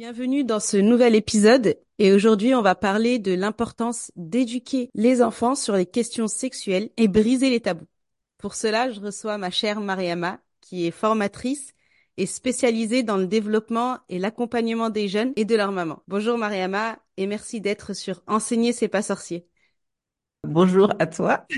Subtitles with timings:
[0.00, 5.54] Bienvenue dans ce nouvel épisode et aujourd'hui on va parler de l'importance d'éduquer les enfants
[5.54, 7.84] sur les questions sexuelles et briser les tabous.
[8.38, 11.74] Pour cela, je reçois ma chère Mariama qui est formatrice
[12.16, 16.02] et spécialisée dans le développement et l'accompagnement des jeunes et de leurs mamans.
[16.08, 19.46] Bonjour Mariama et merci d'être sur Enseigner c'est pas sorcier.
[20.44, 21.46] Bonjour à toi.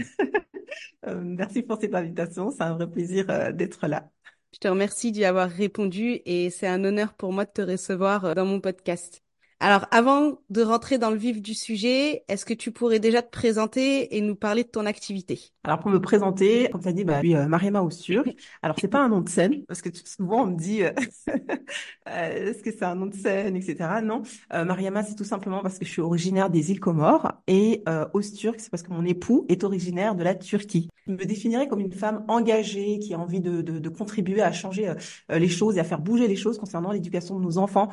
[1.07, 4.09] Euh, merci pour cette invitation, c'est un vrai plaisir euh, d'être là.
[4.55, 8.25] Je te remercie d'y avoir répondu et c'est un honneur pour moi de te recevoir
[8.25, 9.23] euh, dans mon podcast.
[9.61, 13.31] Alors, avant de rentrer dans le vif du sujet, est-ce que tu pourrais déjà te
[13.31, 15.53] présenter et nous parler de ton activité?
[15.65, 18.25] Alors, pour me présenter, comme tu dit, bah, je suis euh, Mariama Oussur.
[18.63, 20.91] Alors, c'est pas un nom de scène, parce que souvent on me dit, euh,
[22.09, 24.01] euh, est-ce que c'est un nom de scène, etc.
[24.03, 27.83] Non, euh, Mariama, c'est tout simplement parce que je suis originaire des îles Comores et
[27.89, 30.89] euh, Osturk, c'est parce que mon époux est originaire de la Turquie.
[31.07, 34.51] Je me définirais comme une femme engagée qui a envie de, de, de contribuer à
[34.53, 37.89] changer euh, les choses et à faire bouger les choses concernant l'éducation de nos enfants,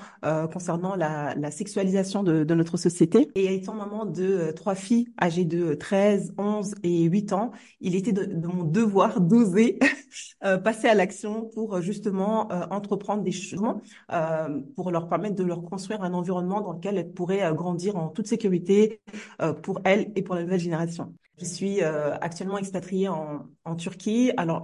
[0.54, 3.30] concernant la, la sexualisation de, de, notre société.
[3.36, 7.52] Et étant maman de trois filles âgées de 13, 11 et 8 ans,
[7.82, 9.80] il était de, mon devoir d'oser
[10.44, 13.82] euh, passer à l'action pour euh, justement entreprendre des changements
[14.76, 18.28] pour leur permettre de leur construire un environnement dans lequel elles pourraient grandir en toute
[18.28, 19.02] sécurité
[19.64, 21.14] pour elles et pour la nouvelle génération.
[21.39, 24.32] Je suis euh, actuellement expatriée en, en, Turquie.
[24.36, 24.61] Alors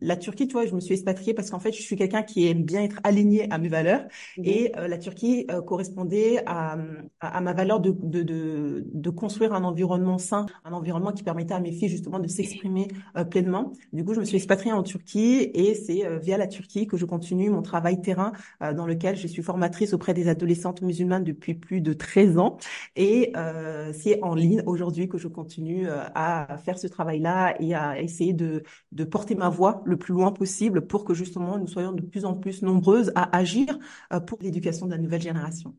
[0.00, 2.46] la Turquie, tu vois, je me suis expatriée parce qu'en fait, je suis quelqu'un qui
[2.46, 4.02] aime bien être aligné à mes valeurs
[4.36, 4.42] mmh.
[4.44, 6.76] et euh, la Turquie euh, correspondait à,
[7.20, 11.22] à, à, ma valeur de, de, de, de, construire un environnement sain, un environnement qui
[11.22, 13.72] permettait à mes filles justement de s'exprimer euh, pleinement.
[13.92, 16.96] Du coup, je me suis expatriée en Turquie et c'est euh, via la Turquie que
[16.96, 21.54] je continue mon travail terrain dans lequel je suis formatrice auprès des adolescentes musulmanes depuis
[21.54, 22.58] plus de 13 ans
[22.96, 23.32] et
[23.92, 26.17] c'est en ligne aujourd'hui que je continue à
[26.64, 28.62] faire ce travail-là et à essayer de,
[29.10, 32.34] porter ma voix le plus loin possible pour que justement nous soyons de plus en
[32.34, 33.78] plus nombreuses à agir
[34.12, 35.74] euh, pour l'éducation de la nouvelle génération.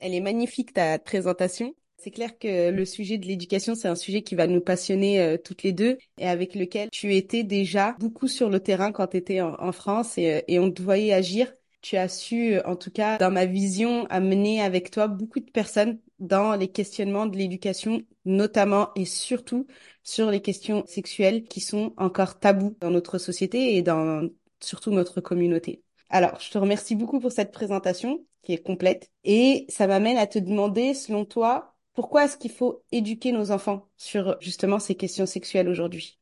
[0.00, 1.74] Elle est magnifique ta présentation.
[1.98, 5.36] C'est clair que le sujet de l'éducation, c'est un sujet qui va nous passionner euh,
[5.36, 9.18] toutes les deux et avec lequel tu étais déjà beaucoup sur le terrain quand tu
[9.18, 11.52] étais en, France euh, et on te voyait agir
[11.82, 15.98] tu as su, en tout cas, dans ma vision, amener avec toi beaucoup de personnes
[16.18, 19.66] dans les questionnements de l'éducation, notamment et surtout
[20.02, 24.28] sur les questions sexuelles qui sont encore tabous dans notre société et dans
[24.60, 25.82] surtout notre communauté.
[26.10, 30.26] Alors, je te remercie beaucoup pour cette présentation qui est complète et ça m'amène à
[30.26, 35.26] te demander, selon toi, pourquoi est-ce qu'il faut éduquer nos enfants sur justement ces questions
[35.26, 36.19] sexuelles aujourd'hui?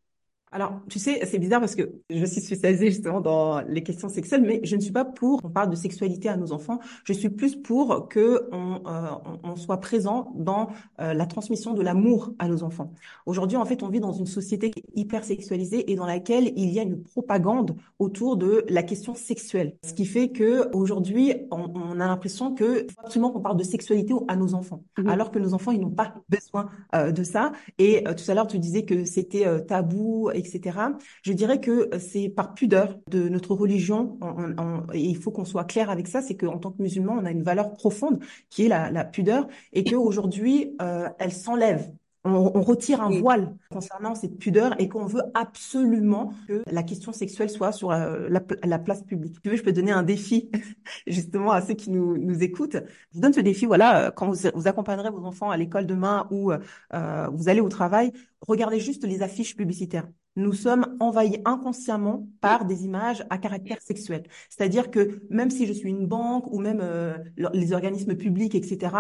[0.50, 4.42] Alors, tu sais, c'est bizarre parce que je suis spécialisée justement dans les questions sexuelles,
[4.42, 6.78] mais je ne suis pas pour qu'on parle de sexualité à nos enfants.
[7.04, 10.68] Je suis plus pour que on, euh, on soit présent dans
[11.00, 12.92] euh, la transmission de l'amour à nos enfants.
[13.26, 16.78] Aujourd'hui, en fait, on vit dans une société hyper sexualisée et dans laquelle il y
[16.78, 22.00] a une propagande autour de la question sexuelle, ce qui fait que aujourd'hui, on, on,
[22.00, 25.08] a l'impression que faut absolument qu'on parle de sexualité à nos enfants, mmh.
[25.08, 27.52] alors que nos enfants ils n'ont pas besoin euh, de ça.
[27.78, 30.78] Et euh, tout à l'heure, tu disais que c'était tabou etc.
[31.22, 35.44] Je dirais que c'est par pudeur de notre religion, on, on, et il faut qu'on
[35.44, 38.66] soit clair avec ça, c'est qu'en tant que musulman, on a une valeur profonde qui
[38.66, 41.90] est la, la pudeur, et qu'aujourd'hui, euh, elle s'enlève
[42.24, 47.12] on, on, retire un voile concernant cette pudeur et qu'on veut absolument que la question
[47.12, 49.40] sexuelle soit sur la, la, la place publique.
[49.42, 50.50] tu veux, je peux donner un défi
[51.06, 52.76] justement à ceux qui nous, nous écoutent.
[52.76, 56.26] Je vous donne ce défi, voilà, quand vous, vous accompagnerez vos enfants à l'école demain
[56.30, 58.12] ou euh, vous allez au travail,
[58.46, 60.08] regardez juste les affiches publicitaires
[60.38, 64.22] nous sommes envahis inconsciemment par des images à caractère sexuel.
[64.48, 67.18] C'est-à-dire que même si je suis une banque ou même euh,
[67.52, 68.94] les organismes publics, etc.,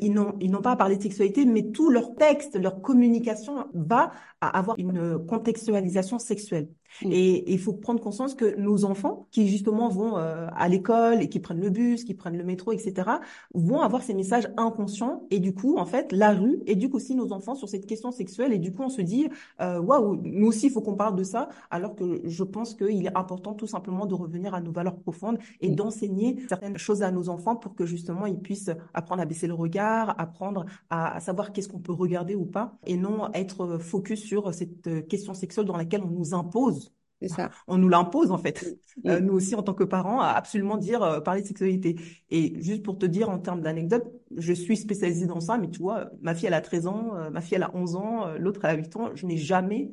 [0.00, 3.66] ils n'ont ils n'ont pas à parler de sexualité, mais tout leur texte, leur communication
[3.74, 6.68] va avoir une contextualisation sexuelle.
[7.02, 7.12] Mm.
[7.12, 11.28] Et il faut prendre conscience que nos enfants, qui justement vont euh, à l'école et
[11.28, 13.08] qui prennent le bus, qui prennent le métro, etc.,
[13.54, 15.26] vont avoir ces messages inconscients.
[15.30, 18.52] Et du coup, en fait, la rue éduque aussi nos enfants sur cette question sexuelle.
[18.52, 19.28] Et du coup, on se dit,
[19.60, 21.48] euh, waouh, nous aussi, il faut qu'on parle de ça.
[21.70, 25.38] Alors que je pense qu'il est important tout simplement de revenir à nos valeurs profondes
[25.60, 25.74] et mm.
[25.74, 29.54] d'enseigner certaines choses à nos enfants pour que justement ils puissent apprendre à baisser le
[29.54, 34.24] regard, apprendre à, à savoir qu'est-ce qu'on peut regarder ou pas, et non être focus
[34.24, 36.92] sur cette question sexuelle dans laquelle on nous impose
[37.28, 37.50] ça.
[37.66, 38.78] On nous l'impose en fait.
[39.04, 39.08] Mm.
[39.08, 41.96] Euh, nous aussi en tant que parents, à absolument dire euh, parler de sexualité.
[42.30, 44.04] Et juste pour te dire en termes d'anecdote,
[44.36, 47.30] je suis spécialisée dans ça, mais tu vois, ma fille elle a 13 ans, euh,
[47.30, 49.10] ma fille elle a 11 ans, l'autre elle a 8 ans.
[49.14, 49.90] Je n'ai jamais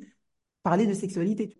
[0.62, 1.56] parlé de sexualité.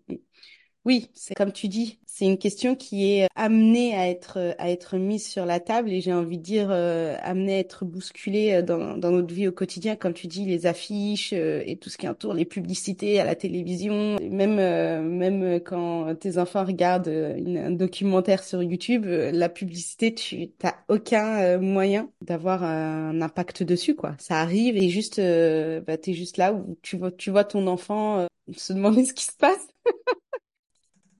[0.85, 4.97] Oui, c'est comme tu dis, c'est une question qui est amenée à être à être
[4.97, 8.61] mise sur la table et j'ai envie de dire euh, amenée à être bousculée euh,
[8.61, 11.97] dans, dans notre vie au quotidien, comme tu dis, les affiches euh, et tout ce
[11.97, 18.43] qui entoure les publicités à la télévision, même même quand tes enfants regardent un documentaire
[18.43, 24.15] sur YouTube, la publicité, tu t'as aucun moyen d'avoir un impact dessus quoi.
[24.17, 28.27] Ça arrive et juste bah t'es juste là où tu vois tu vois ton enfant
[28.55, 29.67] se demander ce qui se passe.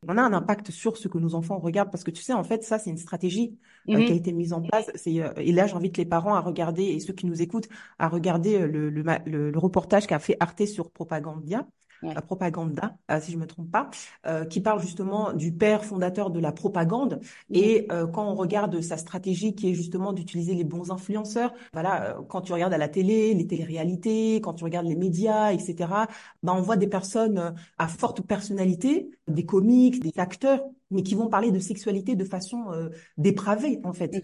[0.07, 2.44] On a un impact sur ce que nos enfants regardent parce que tu sais en
[2.44, 3.57] fait ça c'est une stratégie
[3.90, 4.18] euh, qui a mhm.
[4.18, 7.13] été mise en place c'est euh, et là j'invite les parents à regarder et ceux
[7.13, 7.68] qui nous écoutent
[7.98, 11.68] à regarder euh, le, le, le reportage qu'a fait Arte sur Propagandia
[12.01, 13.90] la propaganda, euh, si je me trompe pas,
[14.25, 17.19] euh, qui parle justement du père fondateur de la propagande.
[17.51, 22.18] Et euh, quand on regarde sa stratégie, qui est justement d'utiliser les bons influenceurs, voilà,
[22.30, 25.75] quand tu regardes à la télé, les téléréalités, quand tu regardes les médias, etc.,
[26.44, 31.28] ben on voit des personnes à forte personnalité, des comiques, des acteurs, mais qui vont
[31.28, 32.66] parler de sexualité de façon
[33.18, 34.16] dépravée en fait.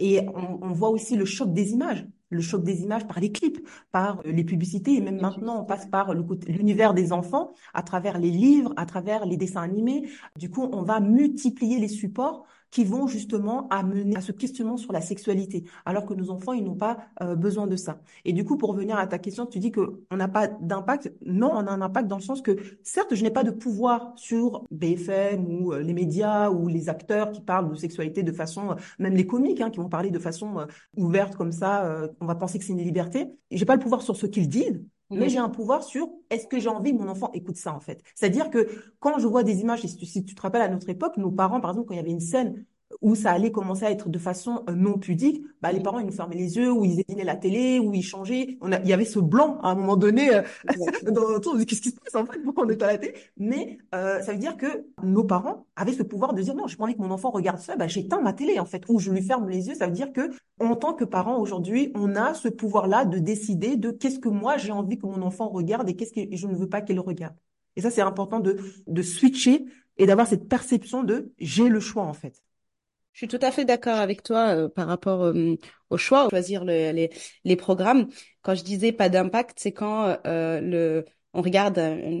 [0.00, 3.32] et on, on voit aussi le choc des images le choc des images par les
[3.32, 7.82] clips, par euh, les publicités, et même maintenant on passe par l'univers des enfants, à
[7.82, 10.08] travers les livres, à travers les dessins animés.
[10.38, 14.92] Du coup, on va multiplier les supports qui vont justement amener à ce questionnement sur
[14.92, 18.00] la sexualité, alors que nos enfants, ils n'ont pas euh, besoin de ça.
[18.24, 21.12] Et du coup, pour revenir à ta question, tu dis qu'on n'a pas d'impact.
[21.24, 24.12] Non, on a un impact dans le sens que, certes, je n'ai pas de pouvoir
[24.16, 28.72] sur BFM ou euh, les médias ou les acteurs qui parlent de sexualité de façon,
[28.72, 30.66] euh, même les comiques hein, qui vont parler de façon
[30.96, 33.28] ouverte comme ça, on va penser que c'est une liberté.
[33.52, 34.82] J'ai pas le pouvoir sur ce qu'ils disent,
[35.14, 37.80] mais j'ai un pouvoir sur est-ce que j'ai envie que mon enfant écoute ça en
[37.80, 38.02] fait.
[38.14, 38.68] C'est-à-dire que
[39.00, 41.30] quand je vois des images, si tu, si tu te rappelles à notre époque, nos
[41.30, 42.64] parents, par exemple, quand il y avait une scène
[43.04, 46.06] où ça allait commencer à être de façon euh, non pudique, bah, les parents, ils
[46.06, 48.56] nous fermaient les yeux, ou ils éteignaient la télé, ou ils changeaient.
[48.62, 50.42] On a, il y avait ce blanc à un moment donné euh,
[51.10, 54.22] dans qu'est-ce qui se passe en fait, pourquoi on est à la télé Mais euh,
[54.22, 56.96] ça veut dire que nos parents avaient ce pouvoir de dire non, j'ai pas envie
[56.96, 59.50] que mon enfant regarde ça, bah, j'éteins ma télé en fait, ou je lui ferme
[59.50, 59.74] les yeux.
[59.74, 63.76] Ça veut dire que en tant que parent aujourd'hui, on a ce pouvoir-là de décider
[63.76, 66.54] de qu'est-ce que moi j'ai envie que mon enfant regarde et qu'est-ce que je ne
[66.54, 67.36] veux pas qu'il regarde.
[67.76, 69.66] Et ça, c'est important de, de switcher
[69.98, 72.40] et d'avoir cette perception de j'ai le choix en fait.
[73.14, 75.54] Je suis tout à fait d'accord avec toi euh, par rapport euh,
[75.90, 77.10] au choix, choisir les,
[77.44, 78.08] les programmes.
[78.42, 81.04] Quand je disais pas d'impact, c'est quand euh, le
[81.36, 81.78] on regarde,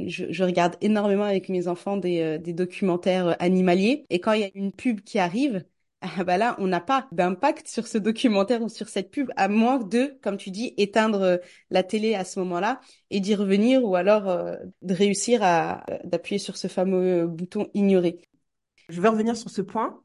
[0.08, 4.44] je, je, regarde énormément avec mes enfants des, des documentaires animaliers et quand il y
[4.44, 5.64] a une pub qui arrive,
[6.00, 9.46] ah bah là on n'a pas d'impact sur ce documentaire ou sur cette pub à
[9.48, 12.80] moins de, comme tu dis, éteindre la télé à ce moment-là
[13.10, 14.24] et d'y revenir ou alors
[14.82, 18.20] de réussir à d'appuyer sur ce fameux bouton ignorer.
[18.88, 20.03] Je vais revenir sur ce point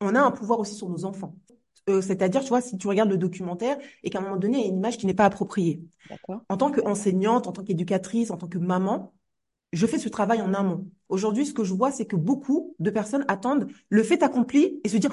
[0.00, 1.34] on a un pouvoir aussi sur nos enfants.
[1.88, 4.60] Euh, c'est-à-dire, tu vois, si tu regardes le documentaire et qu'à un moment donné, il
[4.62, 5.82] y a une image qui n'est pas appropriée.
[6.48, 9.14] En tant qu'enseignante, en tant qu'éducatrice, en tant que maman,
[9.72, 10.90] je fais ce travail en amont.
[11.08, 14.88] Aujourd'hui, ce que je vois, c'est que beaucoup de personnes attendent le fait accompli et
[14.88, 15.10] se dire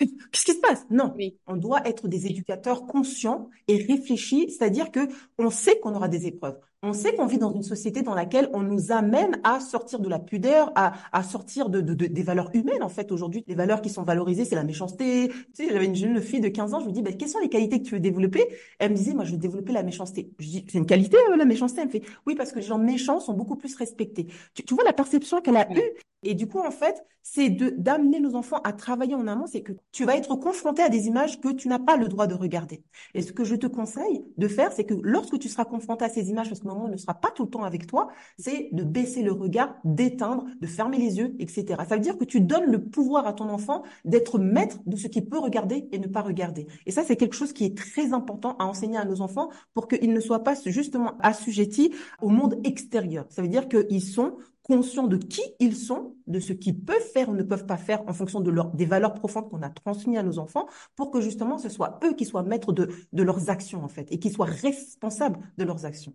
[0.32, 0.86] Qu'est-ce qui se passe?
[0.90, 1.14] Non,
[1.46, 6.26] on doit être des éducateurs conscients et réfléchis, c'est-à-dire que on sait qu'on aura des
[6.26, 6.58] épreuves.
[6.82, 10.08] On sait qu'on vit dans une société dans laquelle on nous amène à sortir de
[10.08, 12.84] la pudeur, à, à sortir de, de, des valeurs humaines.
[12.84, 15.28] En fait, aujourd'hui, les valeurs qui sont valorisées, c'est la méchanceté.
[15.28, 17.40] Tu sais, j'avais une jeune fille de 15 ans, je lui dis, ben, quelles sont
[17.40, 18.46] les qualités que tu veux développer?
[18.78, 20.30] Elle me disait, moi, je veux développer la méchanceté.
[20.38, 21.80] Je dis, c'est une qualité, euh, la méchanceté?
[21.80, 24.28] Elle me fait, oui, parce que les gens méchants sont beaucoup plus respectés.
[24.54, 25.82] Tu, tu vois la perception qu'elle a eue?
[26.22, 29.72] Et du coup, en fait, c'est d'amener nos enfants à travailler en amont, c'est que
[29.92, 32.82] tu vas être confronté à des images que tu n'as pas le droit de regarder.
[33.14, 36.08] Et ce que je te conseille de faire, c'est que lorsque tu seras confronté à
[36.08, 38.08] ces images, parce que moment ne sera pas tout le temps avec toi,
[38.38, 41.66] c'est de baisser le regard, d'éteindre, de fermer les yeux, etc.
[41.86, 45.06] Ça veut dire que tu donnes le pouvoir à ton enfant d'être maître de ce
[45.06, 46.66] qu'il peut regarder et ne pas regarder.
[46.86, 49.86] Et ça, c'est quelque chose qui est très important à enseigner à nos enfants pour
[49.86, 53.26] qu'ils ne soient pas justement assujettis au monde extérieur.
[53.28, 57.30] Ça veut dire qu'ils sont conscients de qui ils sont, de ce qu'ils peuvent faire
[57.30, 60.18] ou ne peuvent pas faire en fonction de leur, des valeurs profondes qu'on a transmises
[60.18, 63.48] à nos enfants, pour que justement ce soit eux qui soient maîtres de, de leurs
[63.50, 66.14] actions en fait et qui soient responsables de leurs actions.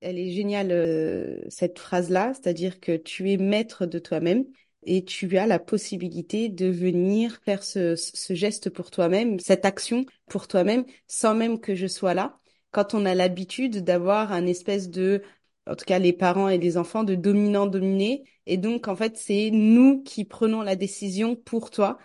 [0.00, 4.44] Elle est géniale, euh, cette phrase-là, c'est-à-dire que tu es maître de toi-même
[4.82, 10.06] et tu as la possibilité de venir faire ce, ce geste pour toi-même, cette action
[10.26, 12.38] pour toi-même, sans même que je sois là.
[12.70, 15.22] Quand on a l'habitude d'avoir un espèce de,
[15.66, 19.50] en tout cas les parents et les enfants, de dominant-dominé, et donc en fait c'est
[19.50, 21.98] nous qui prenons la décision pour toi.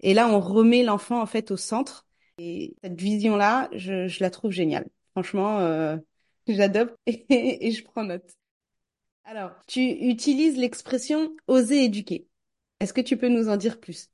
[0.00, 2.06] Et là on remet l'enfant en fait au centre.
[2.38, 4.86] Et cette vision-là, je, je la trouve géniale.
[5.12, 5.96] Franchement, euh,
[6.48, 8.30] j'adopte et je prends note.
[9.24, 12.28] Alors, tu utilises l'expression oser éduquer.
[12.80, 14.08] Est-ce que tu peux nous en dire plus?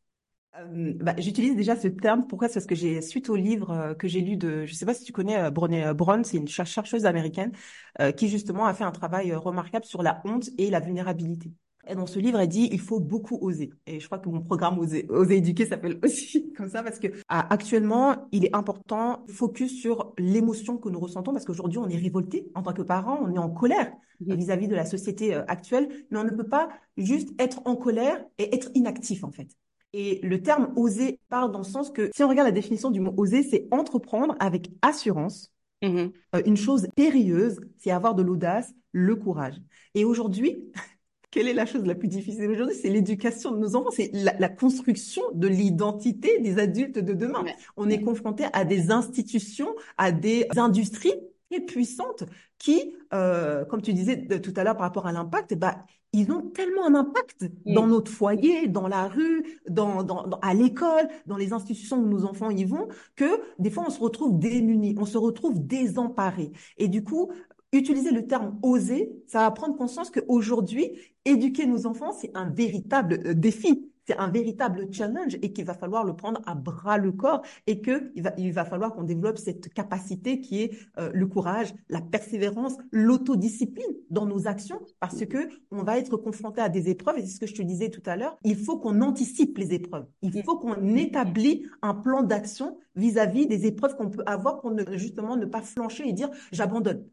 [0.59, 2.26] Euh, bah, J'utilise déjà ce terme.
[2.26, 2.49] Pourquoi?
[2.49, 4.94] C'est parce que j'ai suite au livre euh, que j'ai lu de, je sais pas
[4.94, 7.52] si tu connais euh, Brené euh, Brown, c'est une chercheuse américaine
[8.00, 11.52] euh, qui justement a fait un travail remarquable sur la honte et la vulnérabilité.
[11.88, 13.71] Et dans ce livre, elle dit il faut beaucoup oser.
[13.87, 17.09] Et je crois que mon programme Oser, oser éduquer s'appelle aussi comme ça parce que
[17.28, 22.52] actuellement, il est important focus sur l'émotion que nous ressentons parce qu'aujourd'hui, on est révolté
[22.54, 26.25] en tant que parents, on est en colère vis-à-vis de la société actuelle, mais on
[26.25, 29.49] ne peut pas juste être en colère et être inactif en fait.
[29.92, 33.00] Et le terme oser parle dans le sens que si on regarde la définition du
[33.00, 35.50] mot oser, c'est entreprendre avec assurance.
[35.82, 39.61] Mmh euh, une chose périlleuse, c'est avoir de l'audace, le courage.
[39.94, 40.70] Et aujourd'hui,
[41.32, 42.76] quelle est la chose la plus difficile aujourd'hui?
[42.76, 47.44] C'est l'éducation de nos enfants, c'est la, construction de l'identité des adultes de demain.
[47.76, 51.14] On est confronté à des institutions, à des industries
[51.50, 52.25] très puissantes
[52.58, 56.42] qui, euh, comme tu disais tout à l'heure par rapport à l'impact, bah, ils ont
[56.42, 61.52] tellement un impact dans notre foyer, dans la rue, dans, dans, à l'école, dans les
[61.52, 65.16] institutions où nos enfants y vont, que des fois on se retrouve démunis, on se
[65.16, 66.52] retrouve désemparés.
[66.76, 67.31] Et du coup,
[67.73, 70.92] utiliser le terme oser, ça va prendre conscience qu'aujourd'hui,
[71.25, 73.91] éduquer nos enfants, c'est un véritable euh, défi.
[74.06, 77.80] C'est un véritable challenge et qu'il va falloir le prendre à bras le corps et
[77.80, 81.75] que il va, il va falloir qu'on développe cette capacité qui est euh, le courage,
[81.88, 87.18] la persévérance, l'autodiscipline dans nos actions parce que on va être confronté à des épreuves
[87.18, 88.37] et c'est ce que je te disais tout à l'heure.
[88.44, 90.06] Il faut qu'on anticipe les épreuves.
[90.23, 94.85] Il faut qu'on établit un plan d'action vis-à-vis des épreuves qu'on peut avoir pour ne,
[94.97, 97.04] justement ne pas flancher et dire j'abandonne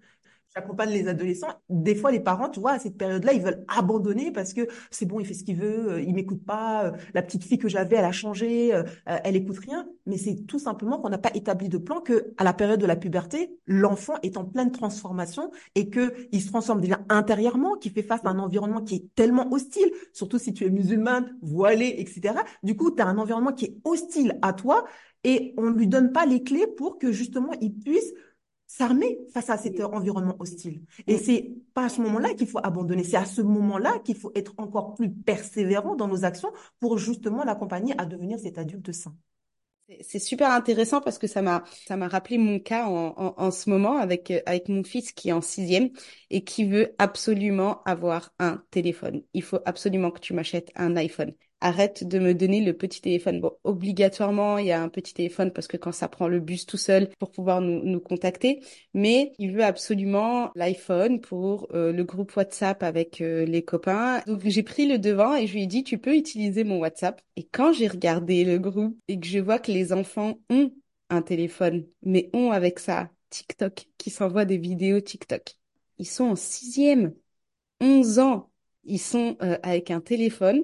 [0.60, 1.54] j'accompagne les adolescents.
[1.70, 5.06] Des fois, les parents, tu vois, à cette période-là, ils veulent abandonner parce que c'est
[5.06, 6.86] bon, il fait ce qu'il veut, euh, il m'écoute pas.
[6.86, 9.88] Euh, la petite fille que j'avais, elle a changé, euh, elle écoute rien.
[10.06, 12.86] Mais c'est tout simplement qu'on n'a pas établi de plan que à la période de
[12.86, 17.90] la puberté, l'enfant est en pleine transformation et que il se transforme déjà intérieurement, qui
[17.90, 21.96] fait face à un environnement qui est tellement hostile, surtout si tu es musulmane, voilée,
[21.98, 22.36] etc.
[22.64, 24.86] Du coup, tu as un environnement qui est hostile à toi
[25.24, 28.14] et on lui donne pas les clés pour que justement il puisse
[28.70, 30.84] s'armer face à cet environnement hostile.
[31.08, 34.32] Et c'est pas à ce moment-là qu'il faut abandonner, c'est à ce moment-là qu'il faut
[34.36, 39.16] être encore plus persévérant dans nos actions pour justement l'accompagner à devenir cet adulte sain.
[40.02, 43.50] C'est super intéressant parce que ça m'a ça m'a rappelé mon cas en, en, en,
[43.50, 45.90] ce moment avec avec mon fils qui est en sixième
[46.30, 49.24] et qui veut absolument avoir un téléphone.
[49.34, 53.42] Il faut absolument que tu m'achètes un iPhone arrête de me donner le petit téléphone.
[53.42, 56.66] Bon, obligatoirement, il y a un petit téléphone parce que quand ça prend le bus
[56.66, 58.62] tout seul pour pouvoir nous, nous contacter,
[58.94, 64.22] mais il veut absolument l'iPhone pour euh, le groupe WhatsApp avec euh, les copains.
[64.28, 67.22] Donc j'ai pris le devant et je lui ai dit, tu peux utiliser mon WhatsApp.
[67.36, 70.72] Et quand j'ai regardé le groupe et que je vois que les enfants ont
[71.10, 75.56] un téléphone, mais ont avec ça TikTok, qui s'envoie des vidéos TikTok.
[75.98, 77.14] Ils sont en sixième,
[77.82, 78.52] 11 ans.
[78.86, 80.64] Ils sont euh, avec un téléphone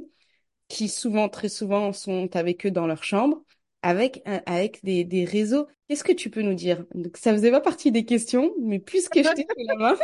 [0.67, 3.43] qui souvent, très souvent, sont avec eux dans leur chambre,
[3.81, 5.67] avec, avec des, des réseaux.
[5.88, 6.86] Qu'est-ce que tu peux nous dire?
[6.95, 9.95] Donc, Ça faisait pas partie des questions, mais puisque je t'ai la main.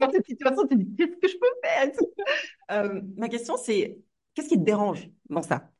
[0.00, 1.90] dans cette situation, tu dis qu'est-ce que je peux faire?
[2.70, 3.98] Euh, Ma question, c'est
[4.34, 5.70] qu'est-ce qui te dérange dans ça?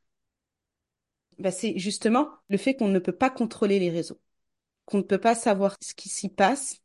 [1.39, 4.21] Bah, C'est justement le fait qu'on ne peut pas contrôler les réseaux,
[4.87, 6.81] qu'on ne peut pas savoir ce qui s'y passe.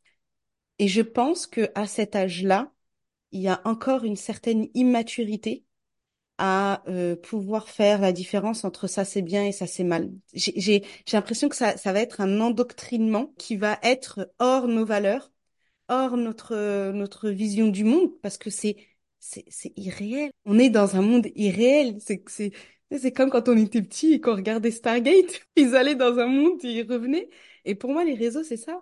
[0.78, 2.72] Et je pense que à cet âge-là,
[3.32, 5.64] il y a encore une certaine immaturité
[6.38, 10.10] à euh, pouvoir faire la différence entre ça c'est bien et ça c'est mal.
[10.34, 15.32] J'ai l'impression que ça, ça va être un endoctrinement qui va être hors nos valeurs,
[15.88, 18.76] hors notre notre vision du monde parce que c'est
[19.20, 20.30] c'est irréel.
[20.44, 21.96] On est dans un monde irréel.
[22.00, 22.52] C'est c'est
[22.96, 25.42] c'est comme quand on était petit et qu'on regardait Stargate.
[25.56, 27.28] Ils allaient dans un monde, ils revenaient.
[27.64, 28.80] Et pour moi, les réseaux, c'est ça.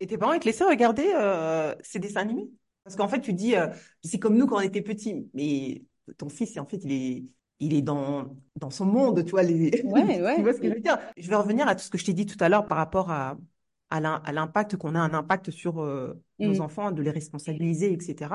[0.00, 2.48] Et tes parents, ils te laissaient regarder euh, ces dessins animés?
[2.84, 3.68] Parce qu'en fait, tu dis, euh,
[4.02, 5.28] c'est comme nous quand on était petits.
[5.34, 5.82] Mais
[6.16, 7.24] ton fils, en fait, il est,
[7.60, 9.42] il est dans, dans son monde, tu vois.
[9.42, 9.82] Les...
[9.84, 10.36] Ouais, ouais.
[10.36, 10.98] tu vois ce que je veux dire?
[11.16, 13.10] Je vais revenir à tout ce que je t'ai dit tout à l'heure par rapport
[13.10, 13.36] à,
[13.90, 16.60] à l'impact qu'on a un impact sur euh, nos mm.
[16.60, 18.34] enfants, de les responsabiliser, etc.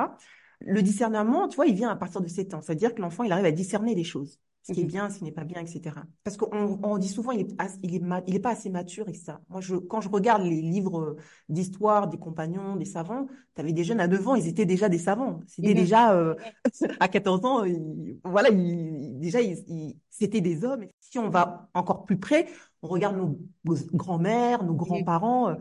[0.60, 2.62] Le discernement, tu vois, il vient à partir de 7 ans.
[2.62, 4.40] C'est-à-dire que l'enfant, il arrive à discerner les choses.
[4.64, 4.90] Ce qui est Mhm.
[4.90, 6.06] bien, ce qui n'est pas bien, etc.
[6.24, 8.70] Parce qu'on on dit souvent, il est, as- il est, ma- il est pas assez
[8.70, 9.42] mature et ça.
[9.50, 11.18] Moi, je, quand je regarde les livres
[11.50, 14.90] d'histoire des compagnons, des savants, tu avais des jeunes à 9 ans, ils étaient déjà
[14.90, 15.42] des savants.
[15.48, 15.76] C'était Mhm.
[15.76, 16.36] déjà, euh,
[17.02, 20.86] à 14 ans, ils- voilà, ils- déjà, ils, ils- c'était des hommes.
[21.00, 22.48] Si on va encore plus près,
[22.82, 25.56] on regarde nos, nos grands-mères, nos grands-parents, euh,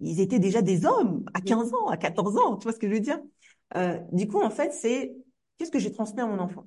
[0.00, 2.88] ils étaient déjà des hommes à 15 ans, à 14 ans, tu vois ce que
[2.88, 3.20] je veux dire?
[3.76, 5.16] Euh, du coup, en fait, c'est
[5.58, 6.66] qu'est-ce que j'ai transmis à mon enfant?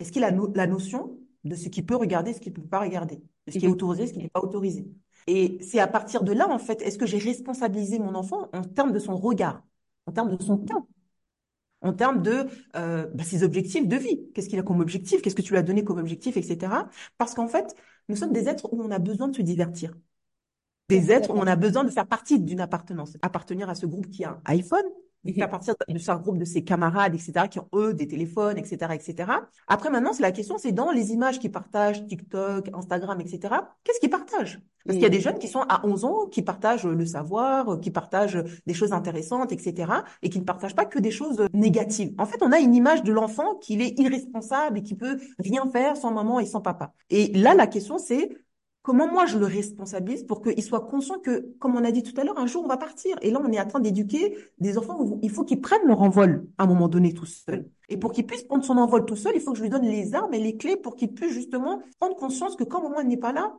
[0.00, 2.68] Est-ce qu'il a no- la notion de ce qu'il peut regarder, ce qu'il ne peut
[2.68, 3.16] pas regarder,
[3.46, 3.74] de ce qui est Mhm.
[3.74, 4.86] autorisé, ce qui n'est pas autorisé?
[5.28, 8.62] Et c'est à partir de là, en fait, est-ce que j'ai responsabilisé mon enfant en
[8.64, 9.62] termes de son regard,
[10.06, 10.88] en termes de son temps,
[11.82, 14.30] en termes de euh, bah, ses objectifs de vie?
[14.34, 15.22] Qu'est-ce qu'il a comme objectif?
[15.22, 16.88] Qu'est-ce que tu lui as donné comme objectif, etc.
[17.18, 17.74] Parce qu'en fait,
[18.08, 19.94] nous sommes des êtres où on a besoin de se divertir.
[20.88, 24.10] Des êtres où on a besoin de faire partie d'une appartenance, appartenir à ce groupe
[24.10, 24.84] qui a un iPhone,
[25.24, 28.56] de faire partie de ce groupe de ses camarades, etc., qui ont eux des téléphones,
[28.56, 29.30] etc., etc.
[29.68, 33.54] Après, maintenant, c'est la question, c'est dans les images qu'ils partagent, TikTok, Instagram, etc.
[33.84, 34.60] Qu'est-ce qu'ils partagent?
[34.86, 37.80] Parce qu'il y a des jeunes qui sont à 11 ans, qui partagent le savoir,
[37.80, 42.14] qui partagent des choses intéressantes, etc., et qui ne partagent pas que des choses négatives.
[42.18, 45.68] En fait, on a une image de l'enfant qu'il est irresponsable et qui peut rien
[45.70, 46.92] faire sans maman et sans papa.
[47.10, 48.30] Et là, la question, c'est
[48.82, 52.18] Comment moi je le responsabilise pour qu'il soit conscient que, comme on a dit tout
[52.18, 53.16] à l'heure, un jour on va partir.
[53.20, 56.00] Et là, on est en train d'éduquer des enfants où il faut qu'ils prennent leur
[56.00, 57.68] envol à un moment donné tout seul.
[57.90, 59.84] Et pour qu'ils puissent prendre son envol tout seul, il faut que je lui donne
[59.84, 63.18] les armes et les clés pour qu'il puisse justement prendre conscience que quand maman n'est
[63.18, 63.54] pas là,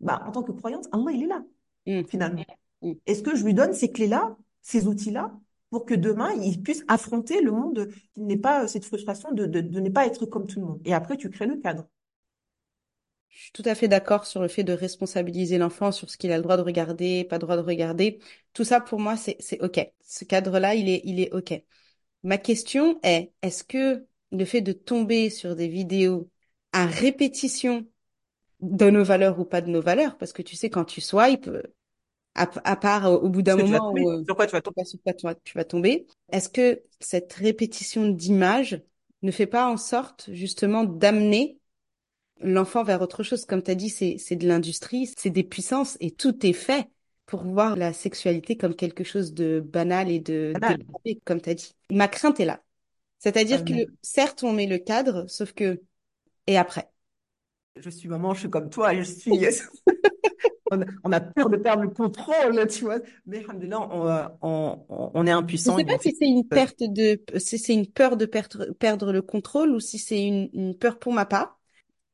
[0.00, 1.42] bah, en tant que croyante, Allah, il est là,
[1.86, 2.04] Mm.
[2.08, 2.44] finalement.
[2.82, 2.92] Mm.
[3.06, 5.32] Est-ce que je lui donne ces clés-là, ces outils-là,
[5.70, 9.60] pour que demain, il puisse affronter le monde qui n'est pas cette frustration de, de,
[9.60, 10.80] de ne pas être comme tout le monde?
[10.84, 11.86] Et après, tu crées le cadre.
[13.30, 16.32] Je suis tout à fait d'accord sur le fait de responsabiliser l'enfant sur ce qu'il
[16.32, 18.18] a le droit de regarder, pas le droit de regarder.
[18.52, 19.80] Tout ça, pour moi, c'est, c'est OK.
[20.00, 21.54] Ce cadre-là, il est, il est OK.
[22.24, 26.30] Ma question est, est-ce que le fait de tomber sur des vidéos
[26.72, 27.86] à répétition
[28.60, 31.48] de nos valeurs ou pas de nos valeurs, parce que tu sais, quand tu swipes,
[31.48, 31.62] euh,
[32.36, 34.62] à, à part au bout d'un tu moment où euh, Sur quoi tu vas tu
[34.62, 34.76] tomber?
[34.76, 38.82] sais pas sur quoi tu vas, tu vas tomber, est-ce que cette répétition d'images
[39.22, 41.59] ne fait pas en sorte justement d'amener
[42.40, 43.44] l'enfant vers autre chose?
[43.44, 46.88] Comme tu as dit, c'est, de l'industrie, c'est des puissances et tout est fait
[47.26, 50.80] pour voir la sexualité comme quelque chose de banal et de Banal.
[51.24, 51.74] comme tu as dit.
[51.90, 52.60] Ma crainte est là.
[53.18, 53.72] C'est-à-dire que
[54.02, 55.80] certes, on met le cadre, sauf que
[56.46, 56.90] et après.
[57.76, 59.30] Je suis maman, je suis comme toi, je suis.
[60.70, 62.98] on, a, on a peur de perdre le contrôle, tu vois.
[63.26, 65.76] Mais alhamdoulilah, on, euh, on, on, est Je impuissant.
[65.76, 69.12] sais et pas si c'est une perte de, si c'est une peur de perdre, perdre
[69.12, 71.59] le contrôle ou si c'est une, une peur pour ma part.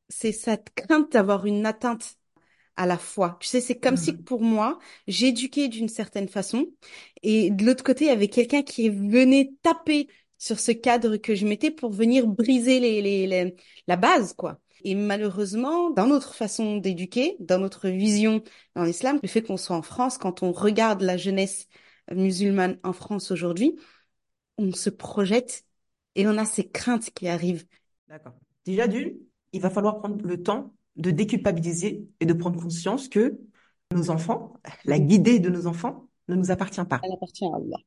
[0.09, 2.15] C'est cette crainte d'avoir une atteinte
[2.77, 3.37] à la foi.
[3.41, 4.23] Tu sais, c'est comme si Mhm.
[4.23, 6.67] pour moi, j'éduquais d'une certaine façon
[7.23, 11.35] et de l'autre côté, il y avait quelqu'un qui venait taper sur ce cadre que
[11.35, 13.55] je mettais pour venir briser les, les, les-
[13.87, 14.59] la base, quoi.
[14.83, 18.43] Et malheureusement, dans notre façon d'éduquer, dans notre vision
[18.75, 21.67] dans l'islam, le fait qu'on soit en France, quand on regarde la jeunesse
[22.11, 23.75] musulmane en France aujourd'hui,
[24.57, 25.65] on se projette
[26.15, 27.65] et on a ces craintes qui arrivent.
[28.07, 28.33] D'accord.
[28.65, 29.17] Déjà d'une,
[29.53, 33.39] il va falloir prendre le temps de déculpabiliser et de prendre conscience que
[33.93, 34.53] nos enfants,
[34.85, 36.99] la guidée de nos enfants, ne nous appartient pas.
[37.03, 37.77] Elle appartient à Allah.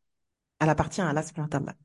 [0.60, 1.76] Elle appartient à Allah.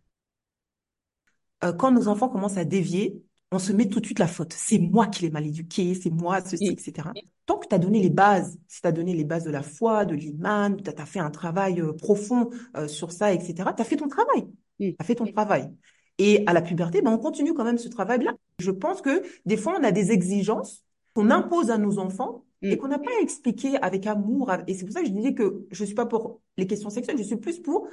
[1.63, 4.53] Euh, quand nos enfants commencent à dévier, on se met tout de suite la faute.
[4.53, 7.09] C'est moi qui l'ai mal éduqué, c'est moi, ceci, etc.
[7.45, 9.61] Tant que tu as donné les bases, si tu as donné les bases de la
[9.61, 13.81] foi, de l'iman, tu as fait un travail euh, profond euh, sur ça, etc., tu
[13.81, 14.43] as fait ton travail.
[14.79, 14.89] Mm.
[14.89, 15.69] Tu as fait ton travail.
[16.17, 18.33] Et à la puberté, ben, on continue quand même ce travail-là.
[18.59, 22.75] Je pense que des fois, on a des exigences qu'on impose à nos enfants et
[22.75, 22.77] Mm.
[22.77, 24.49] qu'on n'a pas expliqué avec amour.
[24.67, 27.17] Et c'est pour ça que je disais que je suis pas pour les questions sexuelles,
[27.17, 27.87] je suis plus pour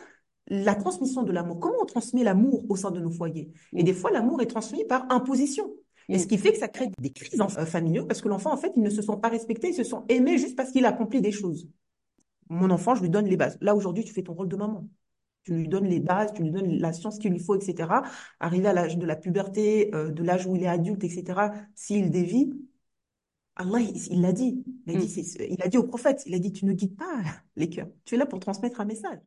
[0.48, 1.58] la transmission de l'amour.
[1.61, 3.50] Comment on transmet l'amour au sein de nos foyers?
[3.74, 3.85] Et Mm.
[3.87, 5.72] des fois, l'amour est transmis par imposition.
[6.08, 6.18] Et Mm.
[6.18, 8.72] ce qui fait que ça crée des crises euh, familiaux parce que l'enfant, en fait,
[8.76, 11.20] ils ne se sont pas respectés, ils se sont aimés juste parce qu'il a accompli
[11.20, 11.68] des choses.
[12.48, 13.56] Mon enfant, je lui donne les bases.
[13.61, 14.87] Là, aujourd'hui, tu fais ton rôle de maman.
[15.44, 18.02] Tu lui donnes les bases, tu lui donnes la science qu'il lui faut, etc.
[18.40, 22.11] Arrivé à l'âge de la puberté, euh, de l'âge où il est adulte, etc., s'il
[22.11, 22.52] dévie,
[23.57, 24.64] Allah, il l'a dit.
[24.87, 25.44] Il a dit, Mm.
[25.50, 27.22] il a dit au prophète, il a dit, tu ne guides pas
[27.57, 27.88] les cœurs.
[28.05, 29.18] Tu es là pour transmettre un message.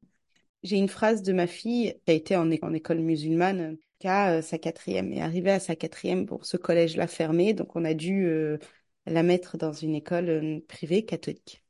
[0.63, 4.41] J'ai une phrase de ma fille qui a été en, école musulmane, qui a euh,
[4.41, 8.25] sa quatrième, et arrivée à sa quatrième, bon, ce collège-là fermé, donc on a dû
[8.25, 8.58] euh,
[9.06, 11.63] la mettre dans une école privée catholique.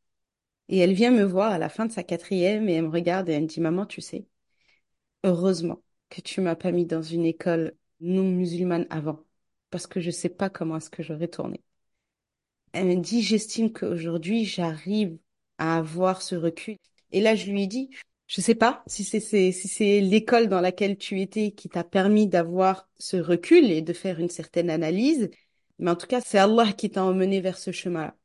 [0.70, 3.30] Et elle vient me voir à la fin de sa quatrième et elle me regarde
[3.30, 4.26] et elle me dit, Maman, tu sais,
[5.26, 9.20] heureusement que tu m'as pas mis dans une école non musulmane avant,
[9.72, 11.62] parce que je sais pas comment est-ce que j'aurais tourné.
[12.74, 15.18] Elle me dit, j'estime qu'aujourd'hui, j'arrive
[15.58, 16.78] à avoir ce recul.
[17.12, 17.90] Et là, je lui ai dit,
[18.28, 23.18] je sais pas si c'est l'école dans laquelle tu étais qui t'a permis d'avoir ce
[23.18, 25.30] recul et de faire une certaine analyse,
[25.80, 28.16] Mais en tout cas, c'est Allah qui t'a emmené vers ce chemin-là.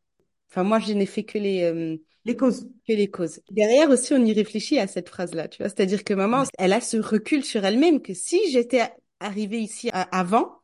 [0.50, 2.68] Enfin, moi, je n'ai fait que les, euh, Les causes.
[2.87, 3.40] que les causes.
[3.50, 5.68] Derrière aussi, on y réfléchit à cette phrase-là, tu vois.
[5.70, 8.83] C'est-à-dire que maman, elle a ce recul sur elle-même que si j'étais
[9.20, 10.61] arrivée ici a- avant,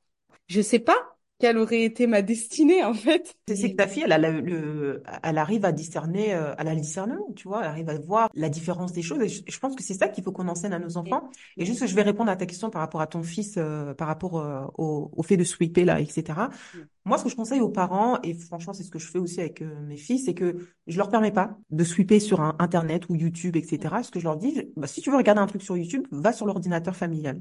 [0.48, 3.36] je sais pas quelle aurait été ma destinée, en fait.
[3.48, 6.74] C'est que ta fille, elle, a le, le- elle arrive à discerner, euh, elle a
[6.74, 9.20] le discernement, tu vois, elle arrive à voir la différence des choses.
[9.20, 11.30] Et je, je pense que c'est ça qu'il faut qu'on enseigne à nos enfants.
[11.56, 14.08] Et juste, je vais répondre à ta question par rapport à ton fils, euh, par
[14.08, 16.50] rapport euh, au, au fait de sweeper là, etc.
[16.74, 16.88] Mm.
[17.04, 19.38] Moi, ce que je conseille aux parents, et franchement, c'est ce que je fais aussi
[19.40, 20.56] avec euh, mes fils, c'est que
[20.88, 24.02] je leur permets pas de sweeper sur un Internet ou YouTube, etc.
[24.02, 26.32] Ce que je leur dis, bah, si tu veux regarder un truc sur YouTube, va
[26.32, 27.40] sur l'ordinateur familial.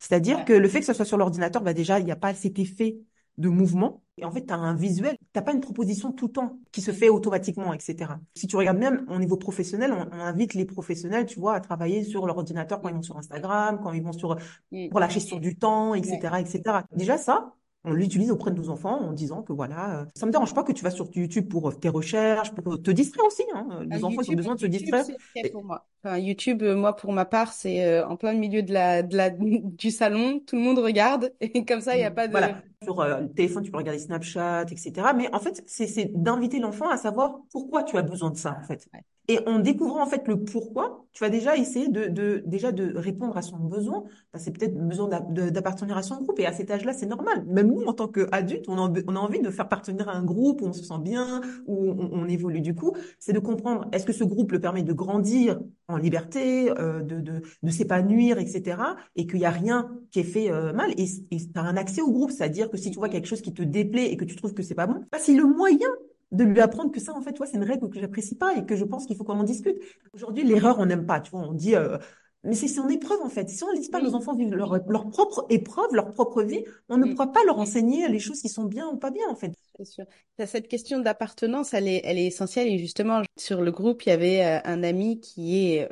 [0.00, 0.44] C'est-à-dire Ouais.
[0.44, 2.58] que le fait que ça soit sur l'ordinateur, bah déjà, il n'y a pas cet
[2.58, 2.98] effet
[3.38, 4.02] de mouvement.
[4.16, 6.80] Et en fait, tu as un visuel, t'as pas une proposition tout le temps qui
[6.80, 8.12] se fait automatiquement, etc.
[8.36, 11.60] Si tu regardes même au niveau professionnel, on, on invite les professionnels, tu vois, à
[11.60, 14.36] travailler sur leur ordinateur quand ils vont sur Instagram, quand ils vont sur
[14.70, 14.88] Mm.
[14.90, 16.62] pour la gestion du temps, etc., etc.
[16.92, 20.32] Déjà ça, on l'utilise auprès de nos enfants en disant que voilà, euh, ça me
[20.32, 23.44] dérange pas que tu vas sur YouTube pour euh, tes recherches, pour te distraire aussi.
[23.54, 23.66] Hein.
[23.70, 25.04] Ah, Nos enfants, ont besoin de se distraire.
[25.04, 25.86] c'est ok pour moi.
[26.04, 29.16] Enfin, YouTube, euh, moi, pour ma part, c'est euh, en plein milieu de la, de
[29.16, 32.32] la, du salon, tout le monde regarde, et comme ça, il n'y a pas de...
[32.32, 32.62] Voilà.
[32.82, 34.92] Sur euh, le téléphone, tu peux regarder Snapchat, etc.
[35.16, 38.58] Mais en fait, c'est c'est d'inviter l'enfant à savoir pourquoi tu as besoin de ça,
[38.60, 38.86] en fait.
[38.92, 39.00] Ouais.
[39.28, 42.92] Et en découvrant en fait le pourquoi, tu vas déjà essayer de, de déjà de
[42.96, 44.04] répondre à son besoin.
[44.36, 46.38] C'est peut-être besoin d'appartenir à son groupe.
[46.40, 47.44] Et à cet âge-là, c'est normal.
[47.46, 48.74] Même nous, en tant qu'adultes, on
[49.06, 51.90] on a envie de faire partenir à un groupe où on se sent bien, où
[51.90, 52.60] on, on évolue.
[52.60, 56.70] Du coup, c'est de comprendre est-ce que ce groupe le permet de grandir en liberté,
[56.78, 58.78] euh, de, de, de s'épanouir, etc.
[59.16, 60.92] Et qu'il n'y a rien qui est fait euh, mal.
[60.98, 63.52] Et tu as un accès au groupe, c'est-à-dire que si tu vois quelque chose qui
[63.52, 65.88] te déplaît et que tu trouves que c'est pas bon, bah, c'est le moyen
[66.34, 68.64] de lui apprendre que ça, en fait, toi, c'est une règle que j'apprécie pas et
[68.64, 69.78] que je pense qu'il faut qu'on en discute.
[70.12, 71.98] Aujourd'hui, l'erreur, on n'aime pas, tu vois, on dit, euh,
[72.44, 73.48] mais c'est son épreuve, en fait.
[73.48, 76.62] Si on ne laisse pas nos enfants vivre leur, leur propre épreuve, leur propre vie,
[76.90, 79.34] on ne pourra pas leur enseigner les choses qui sont bien ou pas bien, en
[79.34, 79.52] fait.
[79.78, 80.04] C'est sûr.
[80.46, 82.68] Cette question d'appartenance, elle est, elle est essentielle.
[82.68, 85.88] Et justement, sur le groupe, il y avait euh, un ami qui est, euh,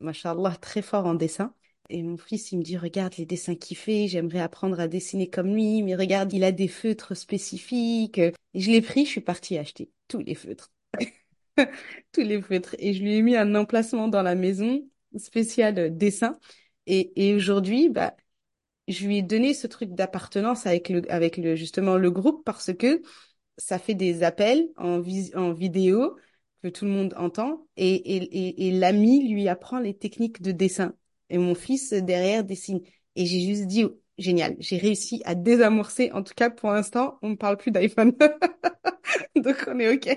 [0.00, 1.54] machallah, très fort en dessin.
[1.90, 5.28] Et mon fils, il me dit, regarde les dessins qu'il fait, j'aimerais apprendre à dessiner
[5.28, 8.18] comme lui, mais regarde, il a des feutres spécifiques.
[8.18, 10.72] Et je l'ai pris, je suis partie acheter tous les feutres.
[12.12, 12.74] Tous les feutres.
[12.78, 14.82] Et je lui ai mis un emplacement dans la maison
[15.16, 16.38] spécial euh, dessin.
[16.86, 18.16] Et, et aujourd'hui, bah,
[18.88, 22.72] je lui ai donné ce truc d'appartenance avec le, avec le, justement le groupe parce
[22.74, 23.02] que
[23.58, 26.16] ça fait des appels en, vis- en vidéo
[26.62, 30.52] que tout le monde entend et, et, et, et l'ami lui apprend les techniques de
[30.52, 30.94] dessin.
[31.30, 32.80] Et mon fils derrière dessine.
[33.16, 36.10] Et j'ai juste dit, oh, génial, j'ai réussi à désamorcer.
[36.12, 38.12] En tout cas, pour l'instant, on ne parle plus d'iPhone.
[39.36, 40.08] Donc on est OK.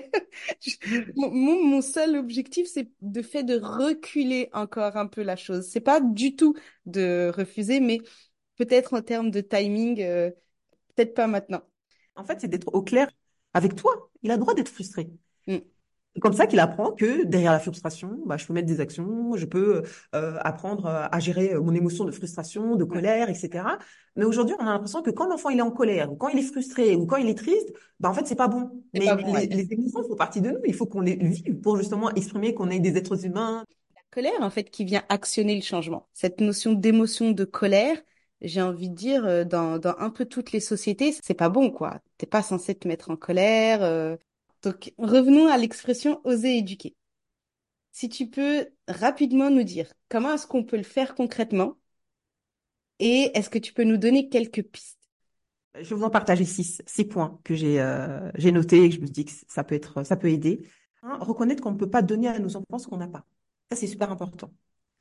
[0.60, 0.76] Je-
[1.16, 5.66] Mon, mon mon seul objectif, c'est de fait de reculer encore un peu la chose.
[5.68, 6.54] C'est pas du tout
[6.86, 8.00] de refuser, mais
[8.56, 10.30] peut-être en termes de timing, euh,
[10.96, 11.62] peut-être pas maintenant.
[12.16, 13.10] En fait, c'est d'être au clair
[13.54, 14.10] avec toi.
[14.22, 15.10] Il a le droit d'être frustré.
[15.46, 15.58] Mm.
[16.20, 19.46] Comme ça qu'il apprend que derrière la frustration, bah, je peux mettre des actions, je
[19.46, 19.82] peux
[20.14, 23.78] euh, apprendre à gérer mon émotion de frustration, de colère, etc.
[24.16, 26.38] Mais aujourd'hui, on a l'impression que quand l'enfant il est en colère, ou quand il
[26.38, 28.82] est frustré, ou quand il est triste, bah, en fait, c'est pas bon.
[28.94, 29.46] Mais pas bon, ouais.
[29.46, 30.58] les émotions font partie de nous.
[30.66, 33.64] Il faut qu'on les vive pour justement exprimer qu'on est des êtres humains.
[33.94, 36.08] La colère, en fait, qui vient actionner le changement.
[36.14, 37.96] Cette notion d'émotion, de colère,
[38.40, 41.70] j'ai envie de dire, euh, dans, dans un peu toutes les sociétés, c'est pas bon,
[41.70, 42.00] quoi.
[42.18, 43.82] T'es pas censé te mettre en colère.
[43.82, 44.16] euh.
[44.68, 46.94] Donc, revenons à l'expression oser éduquer.
[47.90, 51.78] Si tu peux rapidement nous dire comment est-ce qu'on peut le faire concrètement
[52.98, 54.98] et est-ce que tu peux nous donner quelques pistes?
[55.74, 59.00] Je vais vous en partager six, six points que j'ai euh, notés et que je
[59.00, 60.68] me dis que ça peut aider.
[61.02, 63.24] Reconnaître qu'on ne peut pas donner à nos enfants ce qu'on n'a pas.
[63.70, 64.52] Ça, c'est super important.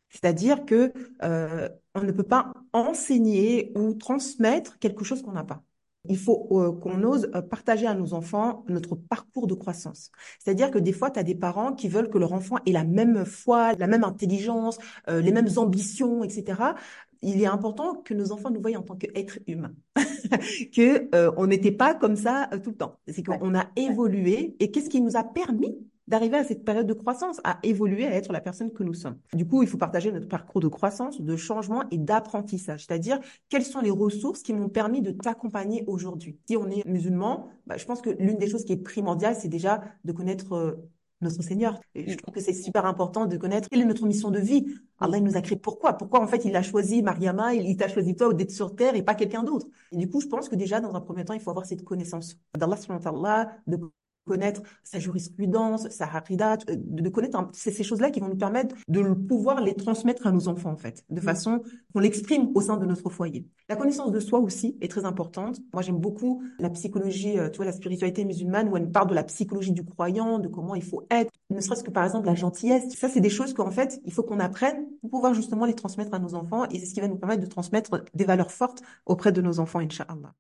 [0.08, 5.62] C'est-à-dire que euh, on ne peut pas enseigner ou transmettre quelque chose qu'on n'a pas.
[6.10, 10.12] Il faut euh, qu'on ose euh, partager à nos enfants notre parcours de croissance.
[10.40, 12.86] C'est-à-dire que des fois, tu as des parents qui veulent que leur enfant ait la
[12.86, 14.78] même foi, la même intelligence,
[15.10, 16.76] euh, les mêmes ambitions, etc.
[17.22, 19.74] Il est important que nos enfants nous voient en tant qu'êtres humains,
[20.76, 23.00] que euh, on n'était pas comme ça euh, tout le temps.
[23.08, 25.76] C'est qu'on a évolué et qu'est-ce qui nous a permis
[26.08, 29.18] d'arriver à cette période de croissance, à évoluer, à être la personne que nous sommes.
[29.34, 33.66] Du coup, il faut partager notre parcours de croissance, de changement et d'apprentissage, c'est-à-dire quelles
[33.66, 36.40] sont les ressources qui m'ont permis de t'accompagner aujourd'hui?
[36.48, 39.48] Si on est musulman, bah, je pense que l'une des choses qui est primordiale, c'est
[39.48, 40.90] déjà de connaître euh,
[41.22, 41.80] notre Seigneur.
[41.96, 44.68] Et je trouve que c'est super important de connaître quelle est notre mission de vie.
[45.00, 45.94] Allah il nous a créé pourquoi?
[45.94, 48.96] Pourquoi en fait il a choisi Mariama, il, il t'a choisi toi d'être sur terre
[48.96, 49.68] et pas quelqu'un d'autre?
[49.92, 51.84] Et du coup, je pense que déjà dans un premier temps, il faut avoir cette
[51.84, 53.80] connaissance d'Allah subhanahu wa ta'ala, de
[54.28, 58.76] connaître sa jurisprudence, sa haridat, euh, de connaître c'est ces choses-là qui vont nous permettre
[58.88, 61.24] de pouvoir les transmettre à nos enfants en fait, de mm.
[61.24, 61.62] façon
[61.94, 63.48] qu'on l'exprime au sein de notre foyer.
[63.70, 65.60] La connaissance de soi aussi est très importante.
[65.74, 69.16] Moi, j'aime beaucoup la psychologie, euh, tu vois, la spiritualité musulmane où elle parle de
[69.16, 72.36] la psychologie du croyant, de comment il faut être, ne serait-ce que par exemple la
[72.36, 72.94] gentillesse.
[72.96, 76.14] Ça, c'est des choses qu'en fait, il faut qu'on apprenne pour pouvoir justement les transmettre
[76.14, 78.82] à nos enfants et c'est ce qui va nous permettre de transmettre des valeurs fortes
[79.06, 80.34] auprès de nos enfants, Inch'Allah.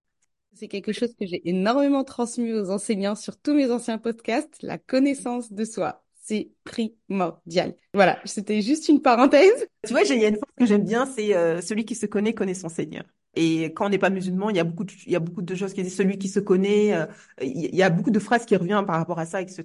[0.57, 4.79] C'est quelque chose que j'ai énormément transmis aux enseignants sur tous mes anciens podcasts, la
[4.79, 6.03] connaissance de soi.
[6.15, 7.75] C'est primordial.
[7.93, 9.67] Voilà, c'était juste une parenthèse.
[9.85, 12.07] Tu vois, il y a une phrase que j'aime bien, c'est euh, celui qui se
[12.07, 13.03] connaît connaît son Seigneur.
[13.37, 16.17] Et quand on n'est pas musulman, il y a beaucoup de, choses qui disent celui
[16.17, 16.93] qui se connaît.
[16.93, 17.05] Euh,
[17.41, 19.63] il y a beaucoup de phrases qui reviennent par rapport à ça, etc.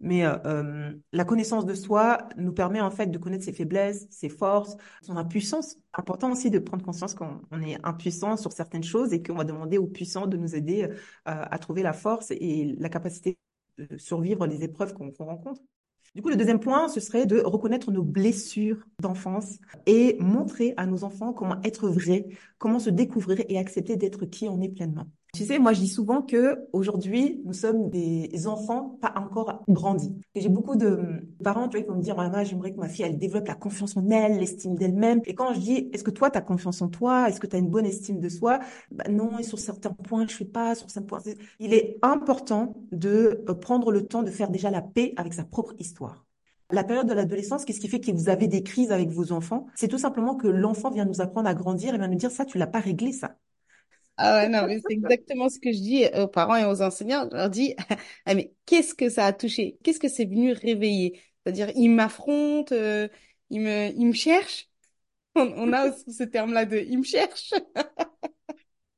[0.00, 4.06] Mais euh, euh, la connaissance de soi nous permet en fait de connaître ses faiblesses,
[4.10, 5.76] ses forces, son impuissance.
[5.92, 9.76] Important aussi de prendre conscience qu'on est impuissant sur certaines choses et qu'on va demander
[9.76, 10.88] aux puissants de nous aider
[11.24, 13.38] à trouver la force et la capacité
[13.78, 15.60] de survivre les épreuves qu'on rencontre.
[16.14, 20.86] Du coup, le deuxième point, ce serait de reconnaître nos blessures d'enfance et montrer à
[20.86, 22.26] nos enfants comment être vrai,
[22.58, 25.06] comment se découvrir et accepter d'être qui on est pleinement.
[25.32, 30.12] Tu sais, moi, je dis souvent que aujourd'hui, nous sommes des enfants pas encore grandis.
[30.34, 33.04] J'ai beaucoup de parents, tu vois, qui vont me dire, maman, j'aimerais que ma fille,
[33.04, 35.20] elle développe la confiance en elle, l'estime d'elle-même.
[35.26, 37.28] Et quand je dis, est-ce que toi, tu as confiance en toi?
[37.28, 38.58] Est-ce que tu as une bonne estime de soi?
[38.90, 41.34] Bah, non, et sur certains points, je sais pas, sur certains points.
[41.60, 45.44] Il est important de euh, prendre le temps de faire déjà la paix avec sa
[45.44, 46.26] propre histoire.
[46.72, 49.66] La période de l'adolescence, qu'est-ce qui fait que vous avez des crises avec vos enfants?
[49.74, 52.44] C'est tout simplement que l'enfant vient nous apprendre à grandir et vient nous dire ça,
[52.44, 53.36] tu l'as pas réglé ça.
[54.22, 57.26] Ah ouais, non, mais c'est exactement ce que je dis aux parents et aux enseignants.
[57.30, 57.74] Je leur dis,
[58.26, 59.78] ah, mais qu'est-ce que ça a touché?
[59.82, 61.18] Qu'est-ce que c'est venu réveiller?
[61.42, 63.08] C'est-à-dire, ils m'affrontent, euh,
[63.48, 64.68] ils me, ils me cherchent.
[65.36, 67.54] On, a aussi ce terme-là de ils me cherchent.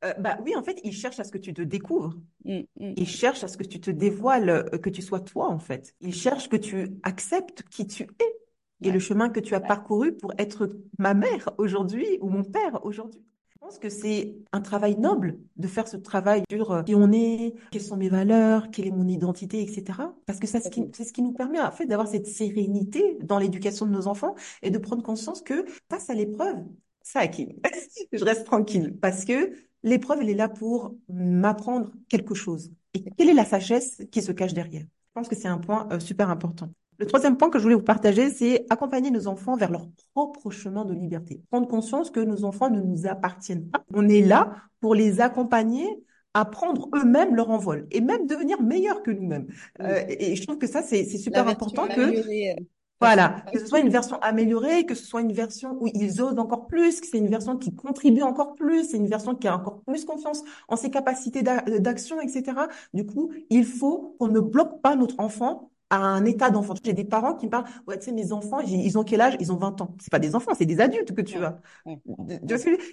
[0.04, 2.16] Euh, bah oui, en fait, ils cherchent à ce que tu te découvres.
[2.44, 2.94] Mmh, mmh.
[2.96, 5.94] Ils cherchent à ce que tu te dévoiles, euh, que tu sois toi, en fait.
[6.00, 10.16] Ils cherchent que tu acceptes qui tu es et le chemin que tu as parcouru
[10.16, 13.22] pour être ma mère aujourd'hui ou mon père aujourd'hui.
[13.62, 17.12] Je pense que c'est un travail noble de faire ce travail sur euh, qui on
[17.12, 20.00] est, quelles sont mes valeurs, quelle est mon identité, etc.
[20.26, 23.18] Parce que c'est ce qui, c'est ce qui nous permet en fait d'avoir cette sérénité
[23.22, 26.56] dans l'éducation de nos enfants et de prendre conscience que face à l'épreuve,
[27.02, 27.54] ça qui
[28.12, 29.52] je reste tranquille parce que
[29.84, 32.72] l'épreuve elle est là pour m'apprendre quelque chose.
[32.94, 34.82] Et quelle est la sagesse qui se cache derrière?
[34.82, 36.68] Je pense que c'est un point euh, super important.
[37.02, 40.50] Le troisième point que je voulais vous partager, c'est accompagner nos enfants vers leur propre
[40.50, 41.40] chemin de liberté.
[41.50, 43.84] Prendre conscience que nos enfants ne nous appartiennent pas.
[43.92, 45.84] On est là pour les accompagner
[46.32, 49.48] à prendre eux-mêmes leur envol et même devenir meilleurs que nous-mêmes.
[49.80, 52.00] Euh, et, je trouve que ça, c'est super important que...
[52.00, 52.54] Euh,
[53.00, 56.38] voilà, que ce soit une version améliorée, que ce soit une version où ils osent
[56.38, 59.56] encore plus, que c'est une version qui contribue encore plus, c'est une version qui a
[59.56, 62.52] encore plus confiance en ses capacités d'action, etc.
[62.94, 66.72] Du coup, il faut qu'on ne bloque pas notre enfant à un état d'enfant.
[66.82, 69.36] J'ai des parents qui me parlent, ouais, tu sais, mes enfants, ils ont quel âge?
[69.40, 69.94] Ils ont 20 ans.
[70.00, 71.60] C'est pas des enfants, c'est des adultes que tu as.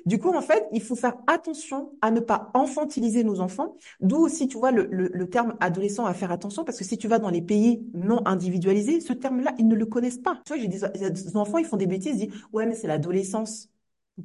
[0.06, 3.78] Du coup, en fait, il faut faire attention à ne pas enfantiliser nos enfants.
[4.02, 7.08] D'où aussi, tu vois, le, le, terme adolescent à faire attention, parce que si tu
[7.08, 10.42] vas dans les pays non individualisés, ce terme-là, ils ne le connaissent pas.
[10.46, 13.70] Tu vois, j'ai des, enfants, ils font des bêtises, ils disent, ouais, mais c'est l'adolescence.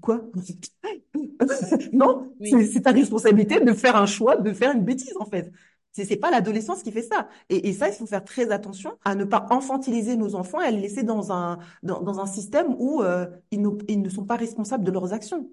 [0.01, 0.23] Quoi?
[1.93, 5.53] Non, c'est ta responsabilité de faire un choix, de faire une bêtise, en fait.
[5.95, 7.29] C'est n'est pas l'adolescence qui fait ça.
[7.49, 10.71] Et, ça, il faut faire très attention à ne pas infantiliser nos enfants et à
[10.73, 14.91] les laisser dans un, dans, un système où euh, ils, ne, sont pas responsables de
[14.91, 15.49] leurs actions.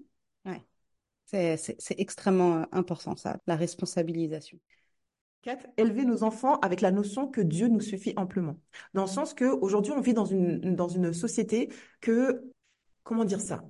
[0.45, 0.61] Ouais.
[1.25, 4.57] C'est extrêmement euh, important, ça, la responsabilisation.
[5.43, 8.57] Quatre, élever nos enfants avec la notion que Dieu nous suffit amplement.
[8.95, 12.51] Dans le sens que aujourd'hui on vit dans une, dans une société que,
[13.03, 13.63] comment dire ça?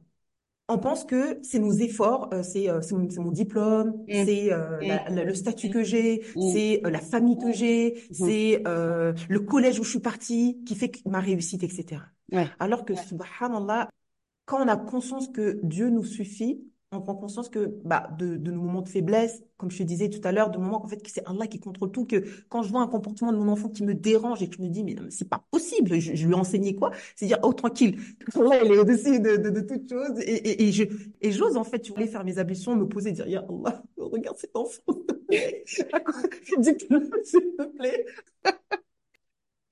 [0.71, 4.25] On pense que c'est nos efforts, euh, c'est euh, mon, diplôme, mm.
[4.25, 4.79] c'est euh,
[5.09, 5.21] mm.
[5.25, 6.51] le statut que j'ai, mm.
[6.53, 11.19] c'est la famille que j'ai, c'est le collège où je suis partie qui fait ma
[11.19, 12.01] réussite, etc.
[12.59, 13.89] Alors que, subhanallah,
[14.45, 18.51] quand on a conscience que Dieu nous suffit, on prend conscience que bah, de, de,
[18.51, 21.01] nos moments de faiblesse, comme je te disais tout à l'heure, de moments en fait
[21.01, 23.69] que c'est Allah qui contrôle tout, que quand je vois un comportement de mon enfant
[23.69, 26.35] qui me dérange et que je me dis mais c'est pas possible, je, lui ai
[26.35, 26.91] enseigné quoi?
[27.15, 27.97] C'est dire oh tranquille,
[28.35, 30.83] Allah il est au-dessus de, de, de toute chose et, et, et je
[31.21, 34.37] et j'ose en fait tu voulais faire mes ablutions, me poser, dire ya Allah regarde
[34.37, 34.81] cet enfant,
[35.29, 36.75] dis
[37.23, 38.05] s'il te plaît,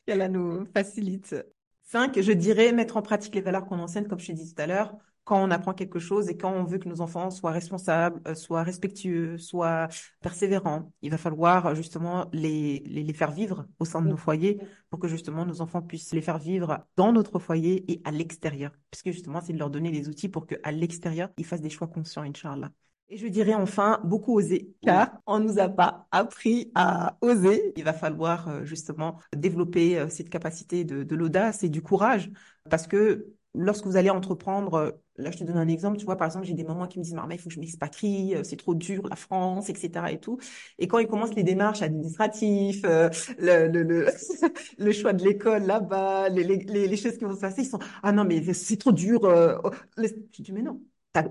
[0.06, 1.36] qu'elle nous facilite.
[1.84, 4.62] Cinq, je dirais mettre en pratique les valeurs qu'on enseigne, comme je t'ai dit tout
[4.62, 4.96] à l'heure,
[5.30, 8.34] quand on apprend quelque chose et quand on veut que nos enfants soient responsables, euh,
[8.34, 9.88] soient respectueux, soient
[10.22, 14.60] persévérants, il va falloir euh, justement les, les, faire vivre au sein de nos foyers
[14.90, 18.72] pour que justement nos enfants puissent les faire vivre dans notre foyer et à l'extérieur.
[18.90, 21.88] Puisque justement, c'est de leur donner les outils pour qu'à l'extérieur, ils fassent des choix
[21.88, 22.72] conscients, Inch'Allah.
[23.10, 27.74] Et je dirais enfin beaucoup oser, car on nous a pas appris à oser.
[27.76, 32.32] Il va falloir euh, justement développer cette capacité de, de l'audace et du courage,
[32.70, 36.16] parce que lorsque vous allez entreprendre, euh, là je te donne un exemple, tu vois,
[36.18, 38.58] par exemple, j'ai des mamans qui me disent, mais il faut que je m'expatrie, c'est
[38.58, 40.12] trop dur, la France, etc.
[40.12, 40.38] et tout.
[40.78, 44.08] Et quand ils commencent les démarches administratives, le, le, le,
[44.78, 47.80] le, choix de l'école là-bas, les, les, les, choses qui vont se passer, ils sont,
[48.04, 49.22] ah non, mais c'est trop dur.
[49.24, 50.82] Oh, je dis, mais non,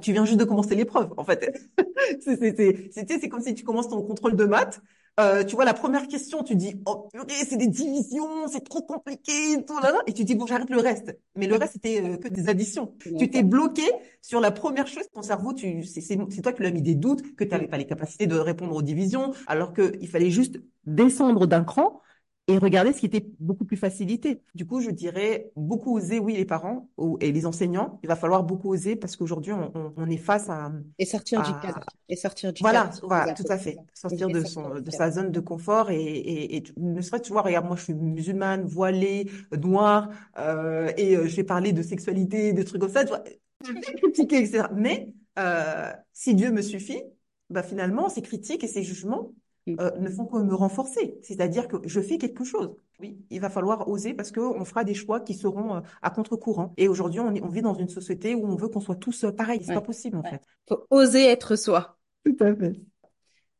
[0.01, 1.69] tu viens juste de commencer l'épreuve, en fait.
[2.21, 4.81] c'est comme si tu commences ton contrôle de maths.
[5.19, 8.83] Euh, tu vois, la première question, tu dis, oh purée, c'est des divisions, c'est trop
[8.83, 9.99] compliqué, tout là, là.
[10.07, 11.19] Et tu dis, bon, j'arrête le reste.
[11.35, 12.95] Mais le reste, c'était euh, que des additions.
[13.19, 13.83] Tu t'es bloqué
[14.23, 15.05] sur la première chose.
[15.13, 16.03] Ton cerveau, tu, c'est
[16.43, 18.77] toi qui lui as mis des doutes, que tu n'avais pas les capacités de répondre
[18.77, 22.01] aux divisions, alors qu'il fallait juste descendre d'un cran
[22.49, 24.43] et regarder ce qui était beaucoup plus facilité.
[24.55, 26.89] Du coup, je dirais beaucoup oser, oui, les parents
[27.21, 28.01] et les enseignants.
[28.03, 31.53] Il va falloir beaucoup oser parce qu'aujourd'hui, on, on, est face à et sortir du
[31.61, 35.31] cadre et sortir du voilà, Voilà, tout à fait, sortir de son de sa zone
[35.31, 39.31] de confort et, et, et ne serait-ce tu vois, regarde, moi, je suis musulmane, voilée,
[39.63, 40.09] noire,
[40.39, 43.25] euh, et euh, je vais parler de sexualité, des trucs comme ça, tu vois,
[43.63, 44.69] je vais critiquer, etc.
[44.75, 47.03] Mais euh, si Dieu me suffit,
[47.51, 49.33] bah finalement, ces critiques et ces jugements
[49.81, 51.19] euh, ne font que me renforcer.
[51.23, 52.77] C'est-à-dire que je fais quelque chose.
[53.01, 56.73] Oui, il va falloir oser parce qu'on fera des choix qui seront euh, à contre-courant.
[56.77, 59.33] Et aujourd'hui, on, on, vit dans une société où on veut qu'on soit tous euh,
[59.33, 59.63] pareils.
[59.65, 60.43] C'est pas possible, en fait.
[60.69, 61.99] Faut oser être soi.
[62.25, 62.73] Tout à fait.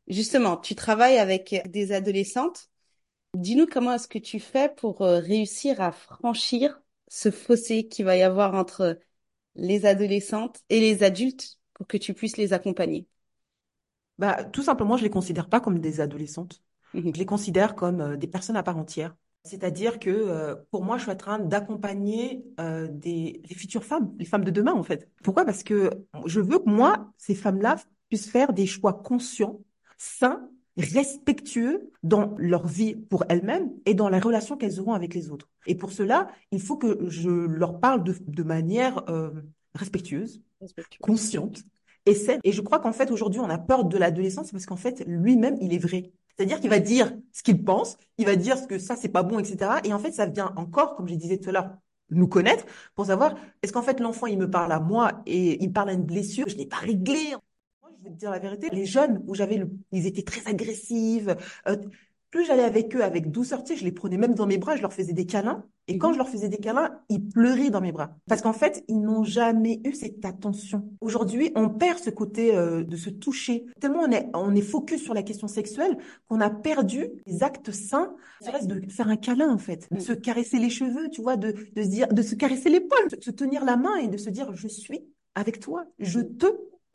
[0.07, 2.71] Justement, tu travailles avec des adolescentes.
[3.35, 8.23] Dis-nous comment est-ce que tu fais pour réussir à franchir ce fossé qu'il va y
[8.23, 8.99] avoir entre
[9.55, 13.07] les adolescentes et les adultes pour que tu puisses les accompagner?
[14.19, 16.63] Bah, tout simplement, je les considère pas comme des adolescentes.
[16.95, 17.13] Mhm.
[17.15, 19.15] Je les considère comme euh, des personnes à part entière.
[19.45, 24.13] C'est-à-dire que euh, pour moi, je suis en train d'accompagner euh, des, des, futures femmes,
[24.19, 25.09] les femmes de demain en fait.
[25.23, 25.45] Pourquoi?
[25.45, 25.91] Parce que
[26.27, 27.77] je veux que moi, ces femmes-là
[28.09, 29.61] puissent faire des choix conscients,
[29.97, 35.31] sains, respectueux dans leur vie pour elles-mêmes et dans les relations qu'elles auront avec les
[35.31, 35.49] autres.
[35.67, 39.31] Et pour cela, il faut que je leur parle de, de manière euh,
[39.75, 40.43] respectueuse,
[41.01, 41.63] consciente,
[42.45, 45.57] et je crois qu'en fait, aujourd'hui, on a peur de l'adolescence parce qu'en fait, lui-même,
[45.61, 46.13] il est vrai.
[46.37, 49.23] C'est-à-dire qu'il va dire ce qu'il pense, il va dire ce que ça, c'est pas
[49.23, 49.81] bon, etc.
[49.85, 51.71] Et en fait, ça vient encore, comme je disais tout à l'heure,
[52.11, 55.73] nous connaître pour savoir est-ce qu'en fait l'enfant il me parle à moi et il
[55.73, 56.49] parle à une blessure?
[56.49, 57.35] Je n'ai pas réglé
[57.83, 59.69] moi je vais te dire la vérité les jeunes où j'avais le...
[59.93, 61.29] ils étaient très agressifs
[61.69, 61.77] euh,
[62.31, 64.77] plus j'allais avec eux avec douceur, tu sais, je les prenais même dans mes bras,
[64.77, 65.65] je leur faisais des câlins.
[65.91, 66.15] Et quand mhm.
[66.15, 68.15] je leur faisais des câlins, ils pleuraient dans mes bras.
[68.29, 70.91] Parce qu'en fait, ils n'ont jamais eu cette attention.
[71.01, 73.65] Aujourd'hui, on perd ce côté euh, de se toucher.
[73.81, 75.97] Tellement on est, on est focus sur la question sexuelle
[76.29, 78.15] qu'on a perdu les actes sains.
[78.43, 79.89] Ça reste de faire un câlin, en fait.
[79.91, 80.01] De mm.
[80.01, 83.23] se caresser les cheveux, tu vois, de, de se dire, de se caresser l'épaule, de
[83.23, 86.47] se tenir la main et de se dire, je suis avec toi, je te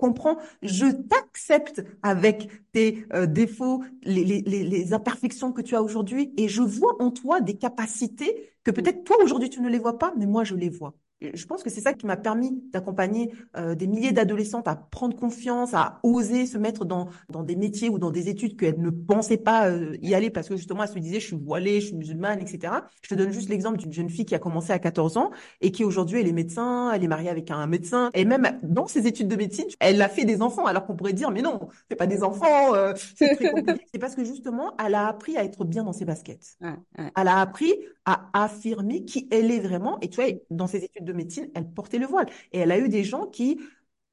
[0.03, 6.33] comprends, je t'accepte avec tes euh, défauts, les, les, les, imperfections que tu as aujourd'hui,
[6.35, 9.97] et je vois en toi des capacités que peut-être toi aujourd'hui tu ne les vois
[9.97, 10.93] pas, mais moi je les vois
[11.33, 15.15] je pense que c'est ça qui m'a permis d'accompagner euh, des milliers d'adolescentes à prendre
[15.15, 18.89] confiance, à oser se mettre dans, dans des métiers ou dans des études qu'elles ne
[18.89, 21.87] pensaient pas euh, y aller parce que justement elles se disaient je suis voilée, je
[21.87, 22.73] suis musulmane, etc.
[23.01, 25.31] Je te donne juste l'exemple d'une jeune fille qui a commencé à 14 ans
[25.61, 28.87] et qui aujourd'hui elle est médecin, elle est mariée avec un médecin et même dans
[28.87, 31.67] ses études de médecine, elle a fait des enfants alors qu'on pourrait dire mais non,
[31.89, 33.85] c'est pas des enfants, euh, c'est très compliqué.
[33.91, 36.57] c'est parce que justement elle a appris à être bien dans ses baskets.
[37.15, 37.73] Elle a appris
[38.05, 41.71] à affirmer qui elle est vraiment et tu vois dans ses études de médecine, elle
[41.71, 42.27] portait le voile.
[42.51, 43.59] Et elle a eu des gens qui,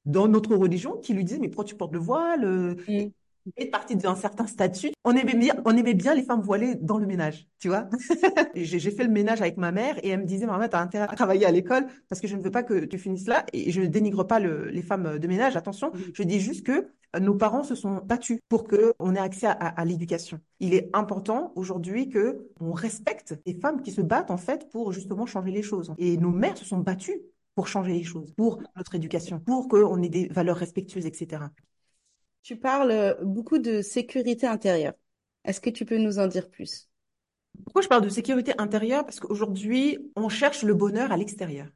[0.05, 3.11] dans notre religion, qui lui disent, mais pourquoi tu portes le voile euh, mm.
[3.57, 6.98] Et partie d'un certain statut, on aimait bien, on aimait bien les femmes voilées dans
[6.98, 7.88] le ménage, tu vois.
[8.55, 11.14] j'ai fait le ménage avec ma mère et elle me disait, maman, t'as intérêt à
[11.14, 13.44] travailler à l'école parce que je ne veux pas que tu finisses là.
[13.53, 15.92] Et je ne dénigre pas les femmes de ménage, attention.
[16.14, 19.85] Je dis juste que nos parents se sont battus pour que on ait accès à,
[19.85, 20.40] l'éducation.
[20.61, 24.92] Il est important aujourd'hui que on respecte les femmes qui se battent en fait pour
[24.92, 25.92] justement changer les choses.
[25.98, 27.20] Et nos mères se sont battues
[27.57, 31.42] pour changer les choses, pour notre éducation, pour qu'on ait des valeurs respectueuses, etc.
[32.42, 34.94] Tu parles beaucoup de sécurité intérieure.
[35.44, 36.88] Est-ce que tu peux nous en dire plus?
[37.64, 39.05] Pourquoi je parle de sécurité intérieure?
[39.05, 41.66] Parce qu'aujourd'hui, on cherche le bonheur à l'extérieur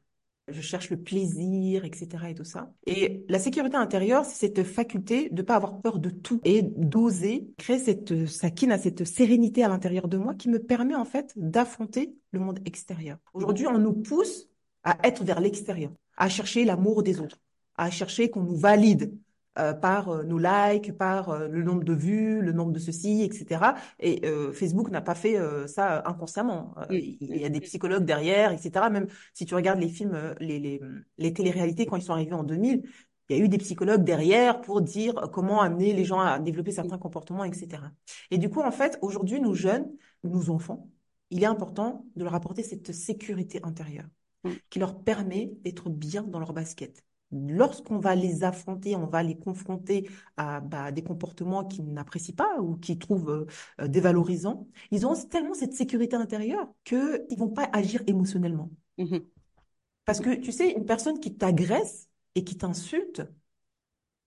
[0.47, 2.07] je cherche le plaisir, etc.
[2.29, 2.71] et tout ça.
[2.85, 7.47] Et la sécurité intérieure, c'est cette faculté de pas avoir peur de tout et d'oser
[7.57, 12.15] créer cette sakina, cette sérénité à l'intérieur de moi qui me permet en fait d'affronter
[12.31, 13.17] le monde extérieur.
[13.33, 14.47] Aujourd'hui, on nous pousse
[14.83, 17.39] à être vers l'extérieur, à chercher l'amour des autres,
[17.75, 19.17] à chercher qu'on nous valide,
[19.57, 23.23] euh, par euh, nos likes, par euh, le nombre de vues, le nombre de ceci,
[23.23, 23.61] etc.
[23.99, 24.21] Et
[24.53, 25.37] Facebook n'a pas fait
[25.67, 26.75] ça inconsciemment.
[26.89, 28.89] il y a des psychologues derrière, etc.
[28.91, 30.81] Même si tu regardes les films, les, les,
[31.17, 32.83] les téléréalités quand ils sont arrivés en 2000,
[33.29, 36.71] Il y a eu des psychologues derrière pour dire comment amener les gens à développer
[36.71, 37.81] certains comportements, etc.
[38.31, 39.87] Et du coup, en fait, aujourd'hui, nos jeunes,
[40.23, 40.89] nos enfants,
[41.31, 44.07] il est important de leur apporter cette sécurité intérieure
[44.69, 47.04] qui leur permet d'être bien dans leur basket.
[47.31, 52.61] Lorsqu'on va les affronter, on va les confronter à bah, des comportements qu'ils n'apprécient pas
[52.61, 53.47] ou qu'ils trouvent
[53.79, 58.69] euh, dévalorisants, ils ont tellement cette sécurité intérieure qu'ils ne vont pas agir émotionnellement.
[58.97, 59.21] Mhm.
[60.05, 63.23] Parce que, tu sais, une personne qui t'agresse et qui t'insulte,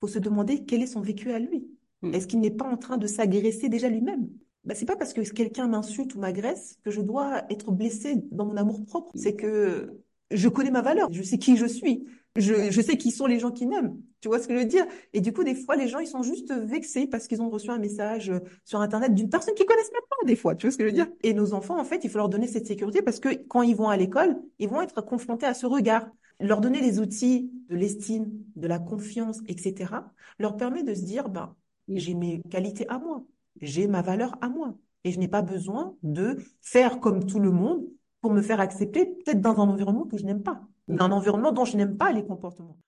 [0.01, 1.68] faut se demander quel est son vécu à lui.
[2.03, 2.14] Mm.
[2.14, 4.28] Est-ce qu'il n'est pas en train de s'agresser déjà lui-même?
[4.64, 8.46] Bah, c'est pas parce que quelqu'un m'insulte ou m'agresse que je dois être blessée dans
[8.46, 9.12] mon amour propre.
[9.14, 12.05] C'est que je connais ma valeur, je sais qui je suis,
[12.39, 13.97] je, je sais qui sont les gens qui m'aiment.
[14.20, 14.86] Tu vois ce que je veux dire?
[15.12, 17.70] Et du coup, des fois, les gens, ils sont juste vexés parce qu'ils ont reçu
[17.70, 20.55] un message euh, sur Internet d'une personne qu'ils connaissent même pas, des fois.
[20.55, 21.09] Tu vois ce que je veux dire?
[21.22, 23.76] Et nos enfants, en fait, il faut leur donner cette sécurité parce que quand ils
[23.76, 26.09] vont à l'école, ils vont être confrontés à ce regard.
[26.41, 29.93] Leur donner les outils de l'estime, de la confiance, etc.,
[30.39, 31.55] leur permet de se dire, ben,
[31.89, 33.24] j'ai mes qualités à moi,
[33.61, 34.74] j'ai ma valeur à moi.
[35.05, 37.84] Et je n'ai pas besoin de faire comme tout le monde
[38.20, 41.64] pour me faire accepter, peut-être dans un environnement que je n'aime pas, d'un environnement dont
[41.64, 42.78] je n'aime pas les comportements.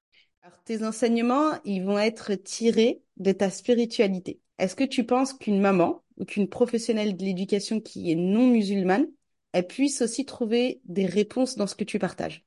[0.43, 4.41] Alors, tes enseignements, ils vont être tirés de ta spiritualité.
[4.59, 9.07] Est-ce que tu penses qu'une maman ou qu'une professionnelle de l'éducation qui est non musulmane,
[9.53, 12.45] elle puisse aussi trouver des réponses dans ce que tu partages?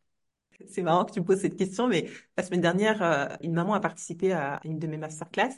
[0.67, 3.73] C'est marrant que tu me poses cette question, mais la semaine dernière, euh, une maman
[3.73, 5.51] a participé à une de mes masterclass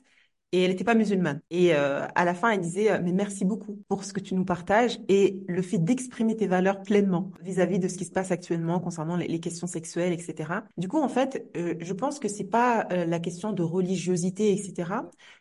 [0.52, 1.42] et elle n'était pas musulmane.
[1.50, 4.36] Et euh, à la fin, elle disait, euh, mais merci beaucoup pour ce que tu
[4.36, 8.32] nous partages et le fait d'exprimer tes valeurs pleinement vis-à-vis de ce qui se passe
[8.32, 10.62] actuellement concernant les, questions sexuelles, etc.
[10.78, 14.54] Du coup, en fait, euh, je pense que c'est pas euh, la question de religiosité,
[14.54, 14.92] etc.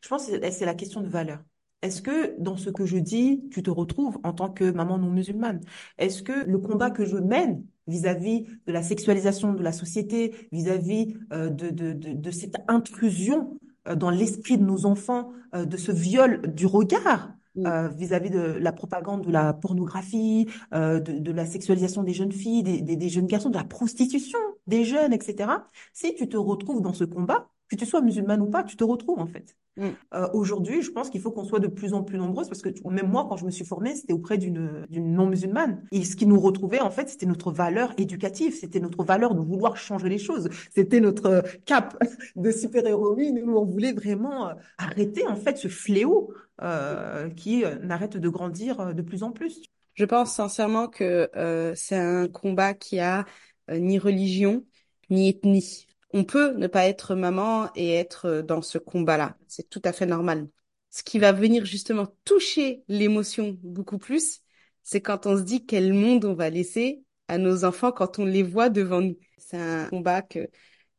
[0.00, 1.40] Je pense que c'est la question de valeur.
[1.82, 5.10] Est-ce que dans ce que je dis, tu te retrouves en tant que maman non
[5.10, 5.60] musulmane?
[5.98, 11.14] Est-ce que le combat que je mène vis-à-vis de la sexualisation de la société, vis-à-vis
[11.32, 13.58] euh, de, de, de, cette intrusion
[13.96, 17.66] dans l'esprit de nos enfants, euh, de ce viol du regard Mm.
[17.66, 22.32] euh, vis-à-vis de la propagande de la pornographie, euh, de, de la sexualisation des jeunes
[22.32, 25.50] filles, des, des, des jeunes garçons, de la prostitution des jeunes, etc.
[25.92, 28.84] Si tu te retrouves dans ce combat, que tu sois musulmane ou pas, tu te
[28.84, 29.56] retrouves en fait.
[29.76, 29.88] Mm.
[30.14, 32.68] Euh, aujourd'hui, je pense qu'il faut qu'on soit de plus en plus nombreuses parce que
[32.88, 35.82] même moi, quand je me suis formée, c'était auprès d'une non-musulmane.
[35.90, 39.40] Et ce qui nous retrouvait, en fait, c'était notre valeur éducative, c'était notre valeur de
[39.40, 41.96] vouloir changer les choses, c'était notre cap
[42.36, 47.76] de super-héroïne où on voulait vraiment euh, arrêter, en fait, ce fléau euh, qui euh,
[47.80, 49.62] n'arrête de grandir euh, de plus en plus.
[49.94, 53.24] Je pense sincèrement que euh, c'est un combat qui a
[53.72, 54.64] ni religion
[55.10, 55.86] ni ethnie.
[56.14, 59.36] On peut ne pas être maman et être euh, dans ce combat-là.
[59.46, 60.48] C'est tout à fait normal.
[60.90, 64.40] Ce qui va venir justement toucher l'émotion beaucoup plus,
[64.82, 68.24] c'est quand on se dit quel monde on va laisser à nos enfants quand on
[68.24, 69.18] les voit devant nous.
[69.38, 70.48] C'est un combat que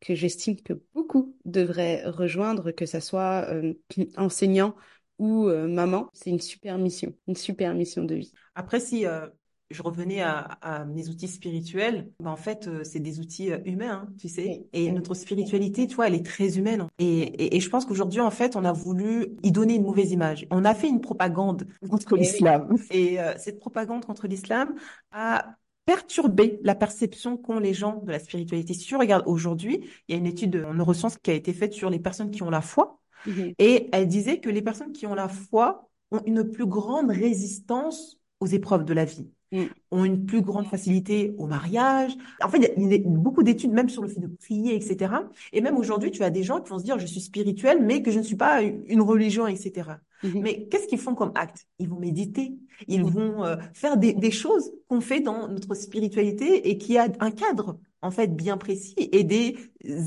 [0.05, 3.73] que j'estime que beaucoup devraient rejoindre, que ça soit euh,
[4.17, 4.75] enseignant
[5.17, 6.09] ou euh, maman.
[6.13, 8.31] C'est une super mission, une super mission de vie.
[8.53, 9.27] Après, si euh,
[9.75, 13.59] je revenais à, à mes outils spirituels, ben en fait, euh, c'est des outils euh,
[13.65, 14.65] humains, hein, tu sais.
[14.73, 16.87] Et notre spiritualité, tu vois, elle est très humaine.
[16.97, 20.11] Et, et, et je pense qu'aujourd'hui, en fait, on a voulu y donner une mauvaise
[20.11, 20.47] image.
[20.49, 22.75] On a fait une propagande contre l'islam.
[22.91, 24.75] Et euh, cette propagande contre l'islam
[25.11, 25.55] a
[25.85, 28.73] perturbé la perception qu'ont les gens de la spiritualité.
[28.73, 31.73] Si tu regardes aujourd'hui, il y a une étude en neurosciences qui a été faite
[31.73, 32.99] sur les personnes qui ont la foi.
[33.27, 33.53] Mhm.
[33.59, 38.19] Et elle disait que les personnes qui ont la foi ont une plus grande résistance
[38.39, 39.63] aux épreuves de la vie, Mm.
[39.91, 42.11] ont une plus grande facilité au mariage.
[42.43, 45.13] En fait, il y a- beaucoup d'études même sur le fait de prier, etc.
[45.53, 48.01] Et même aujourd'hui, tu as des gens qui vont se dire, je suis spirituel, mais
[48.01, 49.99] que je ne suis pas une religion, etc.
[50.23, 50.41] Mhm.
[50.41, 51.67] Mais qu'est-ce qu'ils font comme acte?
[51.79, 52.53] Ils vont méditer,
[52.87, 53.09] ils Mm.
[53.09, 57.31] vont euh, faire des, des choses qu'on fait dans notre spiritualité et qui a un
[57.31, 59.57] cadre, en fait, bien précis et des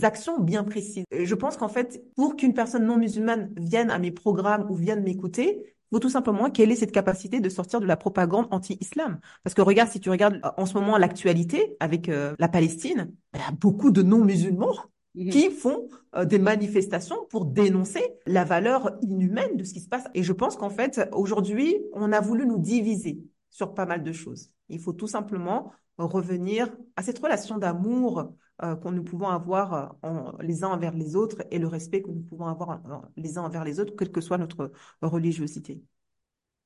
[0.02, 1.04] actions bien précises.
[1.12, 5.02] Je pense qu'en fait, pour qu'une personne non musulmane vienne à mes programmes ou vienne
[5.02, 9.20] m'écouter, faut tout simplement qu'elle ait cette capacité de sortir de la propagande anti-islam.
[9.42, 13.40] Parce que regarde, si tu regardes en ce moment l'actualité avec euh, la Palestine, il
[13.40, 14.74] y a beaucoup de non-musulmans
[15.18, 15.30] Mhm.
[15.30, 20.04] qui font euh, des manifestations pour dénoncer la valeur inhumaine de ce qui se passe.
[20.14, 23.18] Et je pense qu'en fait, aujourd'hui, on a voulu nous diviser
[23.50, 24.50] sur pas mal de choses.
[24.68, 28.32] Il faut tout simplement revenir à cette relation d'amour
[28.62, 32.02] euh, que nous pouvons avoir euh, en- les uns envers les autres et le respect
[32.02, 35.82] que nous pouvons avoir euh, les uns envers les autres, quelle que soit notre religiosité.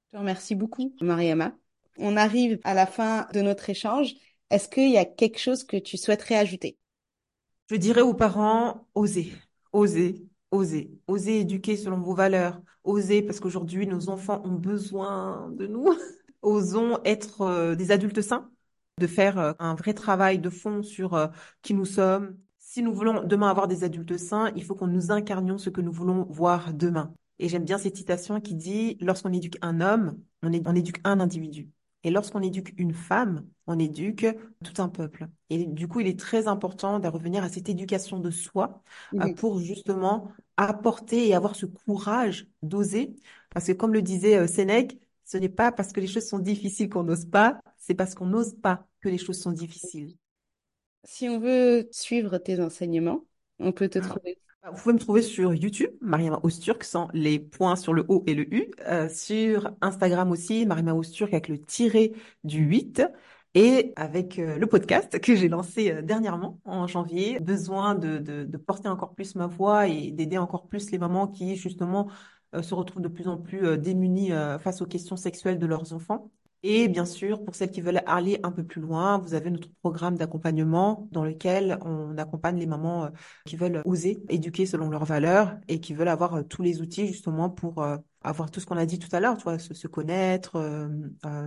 [0.07, 1.57] Je te remercie beaucoup, Mariama.
[1.99, 4.14] On arrive à la fin de notre échange.
[4.51, 6.78] Est-ce qu'il y a quelque chose que tu souhaiterais ajouter?
[7.70, 9.32] Je dirais aux parents, osez,
[9.72, 15.66] osez, osez, osez éduquer selon vos valeurs, osez parce qu'aujourd'hui nos enfants ont besoin de
[15.66, 15.88] nous.
[16.43, 18.51] Osons être euh, des adultes sains,
[18.99, 21.28] de faire euh, un vrai travail de fond sur euh,
[21.62, 22.36] qui nous sommes.
[22.59, 25.80] si nous voulons demain avoir des adultes sains, il faut qu'on nous incarnions ce que
[25.80, 27.14] nous voulons voir demain.
[27.38, 31.20] Et j'aime bien cette citation qui dit, lorsqu'on éduque un homme, on, on éduque un
[31.20, 31.70] individu.
[32.05, 34.26] Et lorsqu'on éduque une femme, on éduque
[34.64, 35.28] tout un peuple.
[35.51, 38.82] Et du coup, il est très important de revenir à cette éducation de soi
[39.20, 43.14] euh, pour justement apporter et avoir ce courage d'oser.
[43.51, 46.88] Parce que comme le disait Sénèque, ce n'est pas parce que les choses sont difficiles
[46.88, 50.16] qu'on n'ose pas, c'est parce qu'on n'ose pas que les choses sont difficiles.
[51.03, 53.26] Si on veut suivre tes enseignements,
[53.59, 54.39] on peut te trouver
[54.70, 58.35] vous pouvez me trouver sur YouTube, Mariama Osturk, sans les points sur le O et
[58.35, 58.70] le U.
[58.87, 62.12] Euh, sur Instagram aussi, Mariama Osturk avec le tiré
[62.45, 63.03] du 8.
[63.55, 68.45] Et avec euh, le podcast que j'ai lancé euh, dernièrement en janvier, besoin de, de,
[68.45, 72.09] de, porter encore plus ma voix et d'aider encore plus les mamans qui justement
[72.61, 74.30] se retrouvent de plus en plus démunies
[74.61, 76.30] face aux questions sexuelles de leurs enfants.
[76.65, 79.69] Et bien sûr, pour celles qui veulent aller un peu plus loin, vous avez notre
[79.81, 83.09] programme d'accompagnement dans lequel on accompagne les mamans euh,
[83.45, 87.09] qui veulent oser éduquer selon leurs valeurs et qui veulent avoir euh, tous les outils
[87.09, 89.89] justement pour euh, avoir tout ce qu'on a dit tout à l'heure, tu vois, se,
[89.89, 90.57] connaître,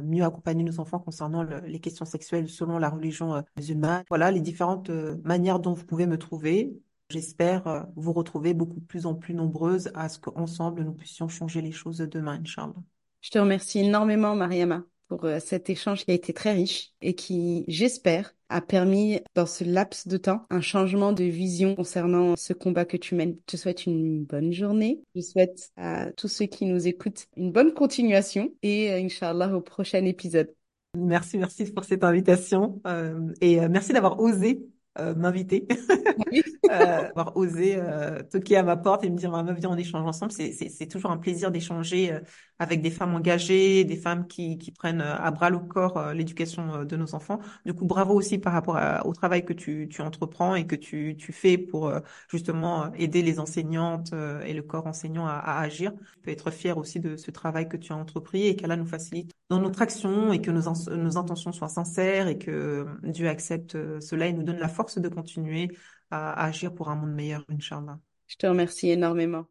[0.03, 4.03] mieux accompagner nos enfants concernant les questions sexuelles selon la religion musulmane.
[4.09, 4.89] Voilà les différentes
[5.23, 6.77] manières dont vous pouvez me trouver.
[7.09, 11.71] J'espère vous retrouver beaucoup plus en plus nombreuses à ce qu'ensemble nous puissions changer les
[11.71, 12.73] choses demain, Inch'Allah.
[13.21, 17.15] Je te remercie énormément, Mariama pour euh, cet échange qui a été très riche et
[17.15, 22.53] qui, j'espère, a permis dans ce laps de temps un changement de vision concernant ce
[22.53, 23.37] combat que tu mènes.
[23.47, 25.01] Je te souhaite une bonne journée.
[25.15, 29.61] Je souhaite à tous ceux qui nous écoutent une bonne continuation et euh, Inch'Allah au
[29.61, 30.53] prochain épisode.
[30.97, 34.65] Merci, merci pour cette invitation euh, et merci d'avoir osé
[34.99, 35.67] euh, m'inviter,
[36.71, 40.05] euh, avoir osé euh, toquer à ma porte et me dire, meuf, viens, on échange
[40.05, 40.31] ensemble.
[40.31, 42.19] C'est toujours un plaisir d'échanger euh,
[42.59, 46.95] avec des femmes engagées, des femmes qui, qui prennent à bras le corps l'éducation de
[46.95, 47.39] nos enfants.
[47.65, 51.17] Du coup, bravo aussi par rapport au travail que tu, tu entreprends et que tu,
[51.17, 51.91] tu fais pour
[52.29, 54.13] justement aider les enseignantes
[54.45, 55.91] et le corps enseignant à, à agir.
[56.13, 58.85] Tu peux être fier aussi de ce travail que tu as entrepris et qu'Allah nous
[58.85, 64.27] facilite dans notre action et que nos, intentions soient sincères et que Dieu accepte cela
[64.27, 65.69] et nous donne la force de continuer
[66.11, 67.99] à, agir pour un monde meilleur, Inch'Allah.
[68.27, 69.45] Je te remercie énormément.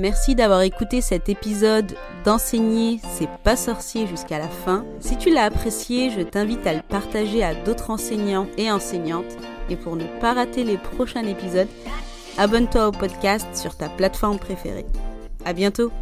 [0.00, 1.94] Merci d'avoir écouté cet épisode
[2.24, 4.86] d'enseigner c'est pas sorcier jusqu'à la fin.
[5.00, 9.36] Si tu l'as apprécié, je t'invite à le partager à d'autres enseignants et enseignantes.
[9.68, 11.68] Et pour ne pas rater les prochains épisodes,
[12.38, 14.86] abonne-toi au podcast sur ta plateforme préférée.
[15.44, 15.92] À bientôt!